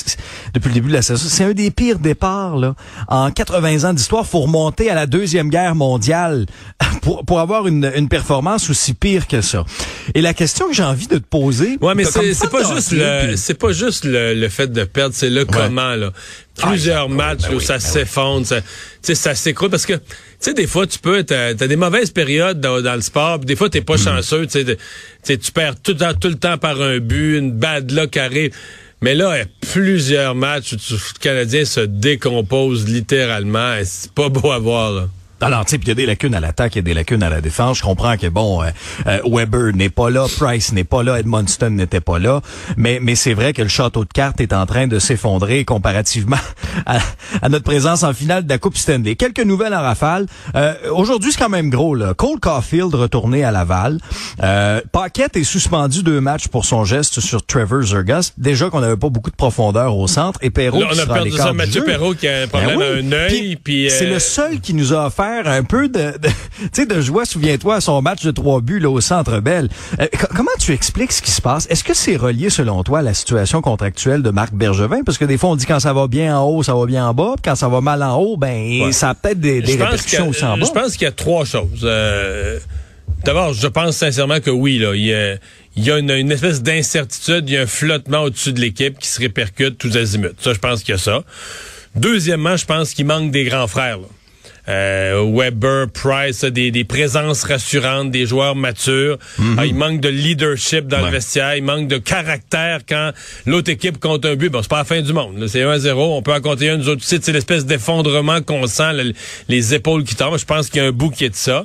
depuis 0.55 0.69
le 0.69 0.75
début 0.75 0.89
de 0.89 0.95
la 0.95 1.03
saison, 1.03 1.27
c'est 1.29 1.45
un 1.45 1.53
des 1.53 1.71
pires 1.71 1.99
départs 1.99 2.57
là. 2.57 2.75
En 3.09 3.31
80 3.31 3.85
ans 3.89 3.93
d'histoire, 3.93 4.27
faut 4.27 4.41
remonter 4.41 4.91
à 4.91 4.95
la 4.95 5.07
deuxième 5.07 5.49
guerre 5.51 5.75
mondiale 5.75 6.47
pour, 7.03 7.25
pour 7.25 7.41
avoir 7.41 7.67
une, 7.67 7.91
une 7.97 8.09
performance 8.09 8.71
aussi 8.71 8.95
pire 8.95 9.27
que 9.27 9.41
ça. 9.41 9.65
Et 10.15 10.21
la 10.21 10.35
question 10.35 10.69
que 10.69 10.75
j'ai 10.75 10.83
envie 10.83 11.07
de 11.07 11.19
te 11.19 11.25
poser, 11.27 11.79
Ouais, 11.81 11.95
mais 11.95 12.05
c'est 12.05 12.49
pas 12.51 12.63
de 12.63 12.75
juste 12.75 12.93
le 12.93 13.29
puis- 13.29 13.39
c'est 13.39 13.55
pas 13.55 13.73
juste 13.73 14.05
le, 14.05 14.35
le 14.35 14.49
fait 14.49 14.69
de 14.71 14.85
perdre, 14.85 15.15
c'est 15.17 15.31
le 15.31 15.45
comment 15.45 15.95
là. 15.97 16.11
Plusieurs 16.57 17.07
Ah, 17.07 17.09
matchs 17.09 17.43
ben 17.49 17.55
où 17.55 17.59
oui, 17.59 17.65
ça 17.65 17.75
ben 17.75 17.81
s'effondre, 17.81 18.47
ça, 18.47 18.61
ça 19.15 19.35
s'écroule 19.35 19.71
parce 19.71 19.87
que 19.87 19.95
sais 20.41 20.55
des 20.55 20.67
fois 20.67 20.87
tu 20.87 20.99
peux 20.99 21.23
t'as 21.23 21.49
as 21.49 21.55
des 21.55 21.77
mauvaises 21.77 22.11
périodes 22.11 22.61
dans, 22.61 22.81
dans 22.81 22.95
le 22.95 23.01
sport, 23.03 23.39
puis 23.39 23.47
des 23.47 23.57
fois 23.57 23.69
t'es 23.71 23.81
pas 23.83 23.95
Hmm. 23.95 24.05
chanceux, 24.23 24.47
tu 24.47 24.65
sais, 24.65 24.77
tu 25.25 25.39
tu 25.39 25.53
perds 25.53 25.81
tout 25.81 25.93
le 25.93 25.99
temps 25.99 26.15
tout 26.15 26.29
le 26.29 26.35
temps 26.39 26.59
par 26.59 26.81
un 26.81 26.99
but, 26.99 27.39
une 27.39 27.53
bad 27.53 27.91
luck 27.91 28.17
arrive. 28.17 28.53
Mais 29.03 29.15
là, 29.15 29.35
il 29.37 29.39
y 29.39 29.43
a 29.43 29.47
plusieurs 29.73 30.35
matchs 30.35 30.75
où 30.75 30.77
tu- 30.77 30.93
le 30.93 31.19
Canadien 31.21 31.65
se 31.65 31.81
décompose 31.81 32.87
littéralement. 32.87 33.75
et 33.77 33.85
C'est 33.87 34.13
pas 34.13 34.29
beau 34.29 34.51
à 34.53 34.59
voir. 34.59 34.93
Là. 34.93 35.09
Alors, 35.43 35.65
tu 35.65 35.71
sais, 35.71 35.79
puis 35.79 35.87
il 35.87 35.89
y 35.89 35.93
a 35.93 35.95
des 35.95 36.07
lacunes 36.07 36.35
à 36.35 36.41
l'attaque, 36.41 36.75
il 36.75 36.79
y 36.79 36.81
a 36.81 36.83
des 36.83 36.95
lacunes 36.95 37.23
à 37.23 37.31
la 37.31 37.41
défense. 37.41 37.79
Je 37.79 37.83
comprends 37.83 38.17
que, 38.17 38.27
bon, 38.27 38.63
euh, 38.63 38.67
euh, 39.07 39.19
Weber 39.27 39.75
n'est 39.75 39.89
pas 39.89 40.11
là, 40.11 40.27
Price 40.39 40.73
n'est 40.73 40.85
pas 40.85 41.03
là, 41.03 41.19
Edmonston 41.19 41.71
n'était 41.71 42.01
pas 42.01 42.19
là, 42.19 42.41
mais, 42.77 42.99
mais 43.01 43.15
c'est 43.15 43.33
vrai 43.35 43.53
que 43.53 43.63
le 43.63 43.69
château 43.69 44.05
de 44.05 44.13
cartes 44.13 44.41
est 44.41 44.53
en 44.53 44.67
train 44.67 44.87
de 44.87 44.99
s'effondrer 44.99 45.65
comparativement 45.65 46.37
à, 46.87 46.99
à 47.41 47.49
notre 47.49 47.65
présence 47.65 48.03
en 48.03 48.13
finale 48.13 48.45
de 48.45 48.51
la 48.51 48.59
Coupe 48.59 48.77
Stanley. 48.77 49.17
Quelques 49.17 49.41
nouvelles 49.45 49.75
en 49.75 49.81
rafale. 49.83 50.27
Euh, 50.55 50.75
Aujourd'hui, 50.93 51.33
c'est 51.33 51.39
quand 51.39 51.49
même 51.49 51.71
gros. 51.71 51.95
Là. 51.95 52.13
Cole 52.15 52.39
Caulfield 52.41 52.95
retourné 52.95 53.43
à 53.45 53.51
Laval. 53.51 53.99
Euh, 54.43 54.81
Paquette 54.93 55.37
est 55.37 55.45
suspendu 55.45 56.03
deux 56.03 56.21
matchs 56.21 56.49
pour 56.49 56.65
son 56.65 56.85
geste 56.85 57.21
sur 57.21 57.45
Trevor 57.47 57.83
Zergas. 57.83 58.33
Déjà 58.37 58.69
qu'on 58.69 58.81
n'avait 58.81 58.97
pas 58.97 59.09
beaucoup 59.09 59.31
de 59.31 59.37
profondeur 59.37 59.97
au 59.97 60.07
centre. 60.07 60.39
Et 60.43 60.51
Perrault 60.51 60.81
Là, 60.81 60.89
on 60.95 60.99
a 60.99 61.07
perdu 61.07 61.33
ça, 61.33 61.53
Mathieu. 61.53 61.85
Perrault 61.85 62.15
qui 62.15 62.29
a 62.29 62.43
un 62.43 62.47
problème 62.47 62.79
Ben 62.79 62.83
à 62.83 62.93
oui. 62.93 63.09
un 63.09 63.13
œil. 63.13 63.57
Puis, 63.57 63.89
C'est 63.91 64.07
euh, 64.07 64.15
le 64.15 64.19
seul 64.19 64.61
qui 64.61 64.75
nous 64.75 64.93
a 64.93 65.07
offert 65.07 65.30
un 65.47 65.63
peu 65.65 65.89
de, 65.89 66.19
de, 66.19 66.29
tu 66.59 66.69
sais, 66.73 66.87
de 66.87 67.01
joie, 67.01 67.25
souviens-toi, 67.25 67.77
à 67.77 67.81
son 67.81 68.01
match 68.03 68.23
de 68.25 68.31
trois 68.31 68.61
buts 68.61 68.79
là, 68.81 68.91
au 68.91 69.01
Centre 69.01 69.41
Bell. 69.41 69.69
Euh, 70.01 70.07
co- 70.19 70.27
comment 70.35 70.51
tu 70.59 70.73
expliques 70.73 71.13
ce 71.13 71.23
qui 71.23 71.31
se 71.31 71.41
passe? 71.41 71.67
Est-ce 71.71 71.85
que 71.85 71.95
c'est 71.95 72.17
relié, 72.17 72.51
selon 72.51 72.83
toi, 72.83 73.01
à 73.01 73.03
la 73.03 73.15
situation 73.15 73.61
contractuelle 73.63 74.23
de 74.23 74.31
Marc 74.31 74.53
Bergevin? 74.55 75.03
Parce 75.05 75.19
que 75.19 75.25
des 75.25 75.39
fois, 75.39 75.51
on 75.51 75.57
dit 75.57 75.67
quand 75.67 75.81
ça 75.81 75.93
va 75.93 76.07
bien 76.07 76.39
en 76.39 76.45
haut, 76.45 76.63
ça 76.63 76.75
va 76.75 76.87
bien 76.87 77.07
en 77.09 77.15
bas. 77.15 77.33
Puis 77.37 77.43
quand 77.51 77.55
ça 77.57 77.69
va 77.69 77.81
mal 77.81 78.03
en 78.03 78.17
haut, 78.17 78.37
ben 78.37 78.83
Ouais. 78.83 78.93
ça 78.93 79.11
a 79.11 79.15
peut-être 79.15 79.41
des, 79.41 79.61
des 79.63 79.73
Je 79.73 79.79
pense 79.79 79.89
répercussions 79.91 80.29
aussi 80.29 80.45
en 80.45 80.57
bas. 80.59 80.67
Je 80.67 80.73
pense 80.73 80.93
qu'il 80.93 81.03
y 81.03 81.07
a 81.07 81.13
trois 81.13 81.45
choses. 81.45 81.81
Euh, 81.85 82.59
D'abord, 83.25 83.53
je 83.53 83.67
pense 83.67 83.97
sincèrement 83.97 84.41
que 84.41 84.49
oui, 84.51 84.79
là, 84.79 84.95
il 84.95 85.05
y 85.05 85.13
a, 85.13 85.35
il 85.77 85.85
y 85.85 85.91
a 85.91 85.99
une, 85.99 86.11
une 86.11 86.33
espèce 86.33 86.63
d'incertitude, 86.63 87.45
il 87.49 87.53
y 87.53 87.57
a 87.59 87.63
un 87.63 87.67
flottement 87.67 88.21
au-dessus 88.23 88.55
de 88.55 88.61
l'équipe 88.61 88.99
qui 88.99 89.09
se 89.09 89.21
répercute 89.21 89.77
tous 89.77 89.95
azimuts. 89.97 90.29
Ça, 90.41 90.55
je 90.55 90.59
pense 90.59 90.83
qu'il 90.83 90.93
y 90.93 90.95
a 90.95 90.99
ça. 90.99 91.23
Deuxièmement, 91.97 92.57
je 92.57 92.65
pense 92.65 92.95
qu'il 92.95 93.05
manque 93.07 93.31
des 93.31 93.45
grands 93.45 93.67
frères. 93.67 93.99
là. 93.99 94.05
Euh, 94.69 95.25
Weber, 95.33 95.89
Price, 95.89 96.45
des, 96.45 96.71
des 96.71 96.85
présences 96.85 97.45
rassurantes, 97.45 98.11
des 98.11 98.27
joueurs 98.27 98.55
matures. 98.55 99.19
Ah, 99.57 99.67
il 99.67 99.75
manque 99.75 100.01
de 100.01 100.09
leadership 100.09 100.87
dans 100.87 101.05
le 101.05 101.11
vestiaire, 101.11 101.57
il 101.57 101.65
manque 101.65 101.89
de 101.89 101.99
caractère 101.99 102.81
quand 102.89 103.13
l'autre 103.47 103.71
équipe 103.71 103.99
compte 103.99 104.25
un 104.25 104.37
but. 104.37 104.51
Bon, 104.51 104.63
c'est 104.63 104.71
pas 104.71 104.79
la 104.79 104.85
fin 104.85 105.01
du 105.01 105.13
monde. 105.13 105.47
C'est 105.49 105.63
1-0, 105.63 105.93
on 105.97 106.23
peut 106.23 106.35
en 106.35 106.41
compter 106.41 106.71
un, 106.71 106.77
nous 106.77 106.89
autres. 106.89 107.03
C'est 107.05 107.27
l'espèce 107.29 107.67
d'effondrement 107.67 108.43
qu'on 108.43 108.67
sent, 108.67 109.13
les 109.49 109.75
épaules 109.75 110.05
qui 110.05 110.15
tombent. 110.15 110.39
Je 110.39 110.45
pense 110.45 110.69
qu'il 110.69 110.83
y 110.83 110.85
a 110.85 110.89
un 110.89 110.93
bout 110.93 111.11
qui 111.11 111.25
est 111.25 111.31
de 111.31 111.35
ça. 111.35 111.65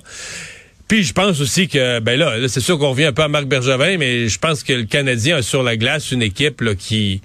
Puis 0.87 1.03
je 1.03 1.13
pense 1.13 1.41
aussi 1.41 1.67
que, 1.67 1.99
ben 1.99 2.17
là, 2.17 2.37
là, 2.37 2.47
c'est 2.47 2.59
sûr 2.59 2.77
qu'on 2.77 2.91
revient 2.91 3.05
un 3.05 3.13
peu 3.13 3.23
à 3.23 3.27
Marc 3.27 3.45
Bergevin, 3.45 3.97
mais 3.97 4.29
je 4.29 4.37
pense 4.37 4.63
que 4.63 4.73
le 4.73 4.83
Canadien 4.83 5.37
a 5.37 5.41
sur 5.41 5.63
la 5.63 5.77
glace 5.77 6.11
une 6.11 6.21
équipe 6.21 6.61
là, 6.61 6.75
qui, 6.75 7.21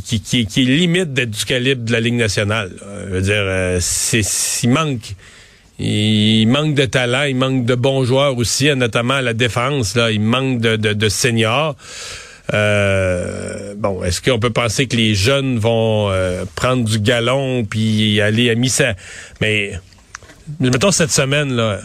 qui, 0.00 0.20
qui, 0.20 0.46
qui, 0.46 0.64
limite 0.64 1.12
d'être 1.12 1.30
du 1.30 1.44
calibre 1.44 1.84
de 1.84 1.92
la 1.92 2.00
Ligue 2.00 2.14
nationale. 2.14 2.70
Je 3.08 3.14
veux 3.14 3.20
dire, 3.20 3.34
euh, 3.36 3.78
c'est, 3.80 4.22
il 4.62 4.70
manque. 4.70 5.14
Il 5.78 6.46
manque 6.46 6.74
de 6.74 6.84
talent, 6.84 7.24
il 7.24 7.34
manque 7.34 7.64
de 7.64 7.74
bons 7.74 8.04
joueurs 8.04 8.36
aussi, 8.36 8.72
notamment 8.76 9.14
à 9.14 9.22
la 9.22 9.32
défense. 9.32 9.96
Là, 9.96 10.10
il 10.10 10.20
manque 10.20 10.60
de, 10.60 10.76
de, 10.76 10.92
de 10.92 11.08
seniors. 11.08 11.76
Euh, 12.52 13.74
bon, 13.76 14.02
est-ce 14.04 14.20
qu'on 14.20 14.38
peut 14.38 14.50
penser 14.50 14.86
que 14.86 14.96
les 14.96 15.14
jeunes 15.14 15.58
vont 15.58 16.10
euh, 16.10 16.44
prendre 16.54 16.84
du 16.84 16.98
galon 16.98 17.64
puis 17.64 18.20
aller 18.20 18.50
à 18.50 18.54
mi-ça? 18.54 18.94
Mais 19.40 19.72
mettons 20.60 20.90
cette 20.90 21.12
semaine 21.12 21.54
là. 21.54 21.80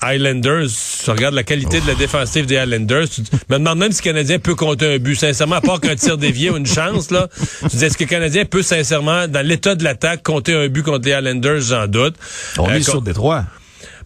Highlanders, 0.00 0.68
tu 1.04 1.10
regardes 1.10 1.34
la 1.34 1.42
qualité 1.42 1.80
de 1.80 1.86
la 1.86 1.94
défensive 1.94 2.46
des 2.46 2.56
Highlanders, 2.58 3.08
tu 3.08 3.22
me 3.48 3.58
demande 3.58 3.78
même 3.78 3.92
si 3.92 4.00
le 4.00 4.04
Canadien 4.04 4.38
peut 4.38 4.54
compter 4.54 4.94
un 4.94 4.98
but, 4.98 5.14
sincèrement, 5.16 5.56
à 5.56 5.60
part 5.60 5.80
qu'un 5.80 5.96
tir 5.96 6.18
dévié 6.18 6.50
ou 6.50 6.56
une 6.56 6.66
chance, 6.66 7.10
là. 7.10 7.28
Tu 7.70 7.76
dis, 7.76 7.84
est-ce 7.84 7.96
que 7.96 8.04
le 8.04 8.08
Canadien 8.10 8.44
peut 8.44 8.62
sincèrement, 8.62 9.26
dans 9.28 9.44
l'état 9.46 9.74
de 9.74 9.84
l'attaque, 9.84 10.22
compter 10.22 10.54
un 10.54 10.68
but 10.68 10.82
contre 10.82 11.06
les 11.06 11.12
Highlanders, 11.12 11.60
j'en 11.60 11.86
doute. 11.86 12.14
On 12.58 12.68
Euh, 12.68 12.74
est 12.74 12.82
sur 12.82 13.02
Détroit. 13.02 13.44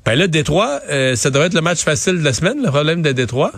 ben 0.05 0.15
là, 0.15 0.27
Détroit, 0.27 0.81
euh, 0.91 1.17
ça 1.17 1.31
devrait 1.31 1.49
être 1.49 1.55
le 1.55 1.61
match 1.61 1.81
facile 1.83 2.19
de 2.19 2.25
la 2.25 2.33
semaine. 2.33 2.59
Le 2.65 2.71
problème 2.71 3.03
de 3.03 3.13
Détroit, 3.13 3.53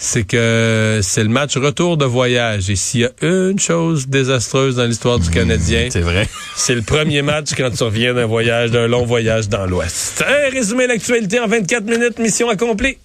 c'est 0.00 0.22
que 0.24 1.00
c'est 1.02 1.24
le 1.24 1.28
match 1.28 1.56
retour 1.56 1.96
de 1.96 2.04
voyage. 2.04 2.70
Et 2.70 2.76
s'il 2.76 3.00
y 3.00 3.04
a 3.04 3.10
une 3.20 3.58
chose 3.58 4.06
désastreuse 4.06 4.76
dans 4.76 4.84
l'histoire 4.84 5.18
du 5.18 5.28
Canadien, 5.28 5.88
C'est 5.90 6.00
vrai. 6.00 6.28
c'est 6.56 6.74
le 6.76 6.82
premier 6.82 7.22
match 7.22 7.48
quand 7.56 7.70
tu 7.70 7.82
reviens 7.82 8.14
d'un 8.14 8.26
voyage, 8.26 8.70
d'un 8.70 8.86
long 8.86 9.04
voyage 9.04 9.48
dans 9.48 9.66
l'Ouest. 9.66 10.24
Hey, 10.26 10.50
résumé 10.50 10.86
l'actualité 10.86 11.40
en 11.40 11.48
24 11.48 11.84
minutes, 11.84 12.18
mission 12.20 12.48
accomplie. 12.48 12.96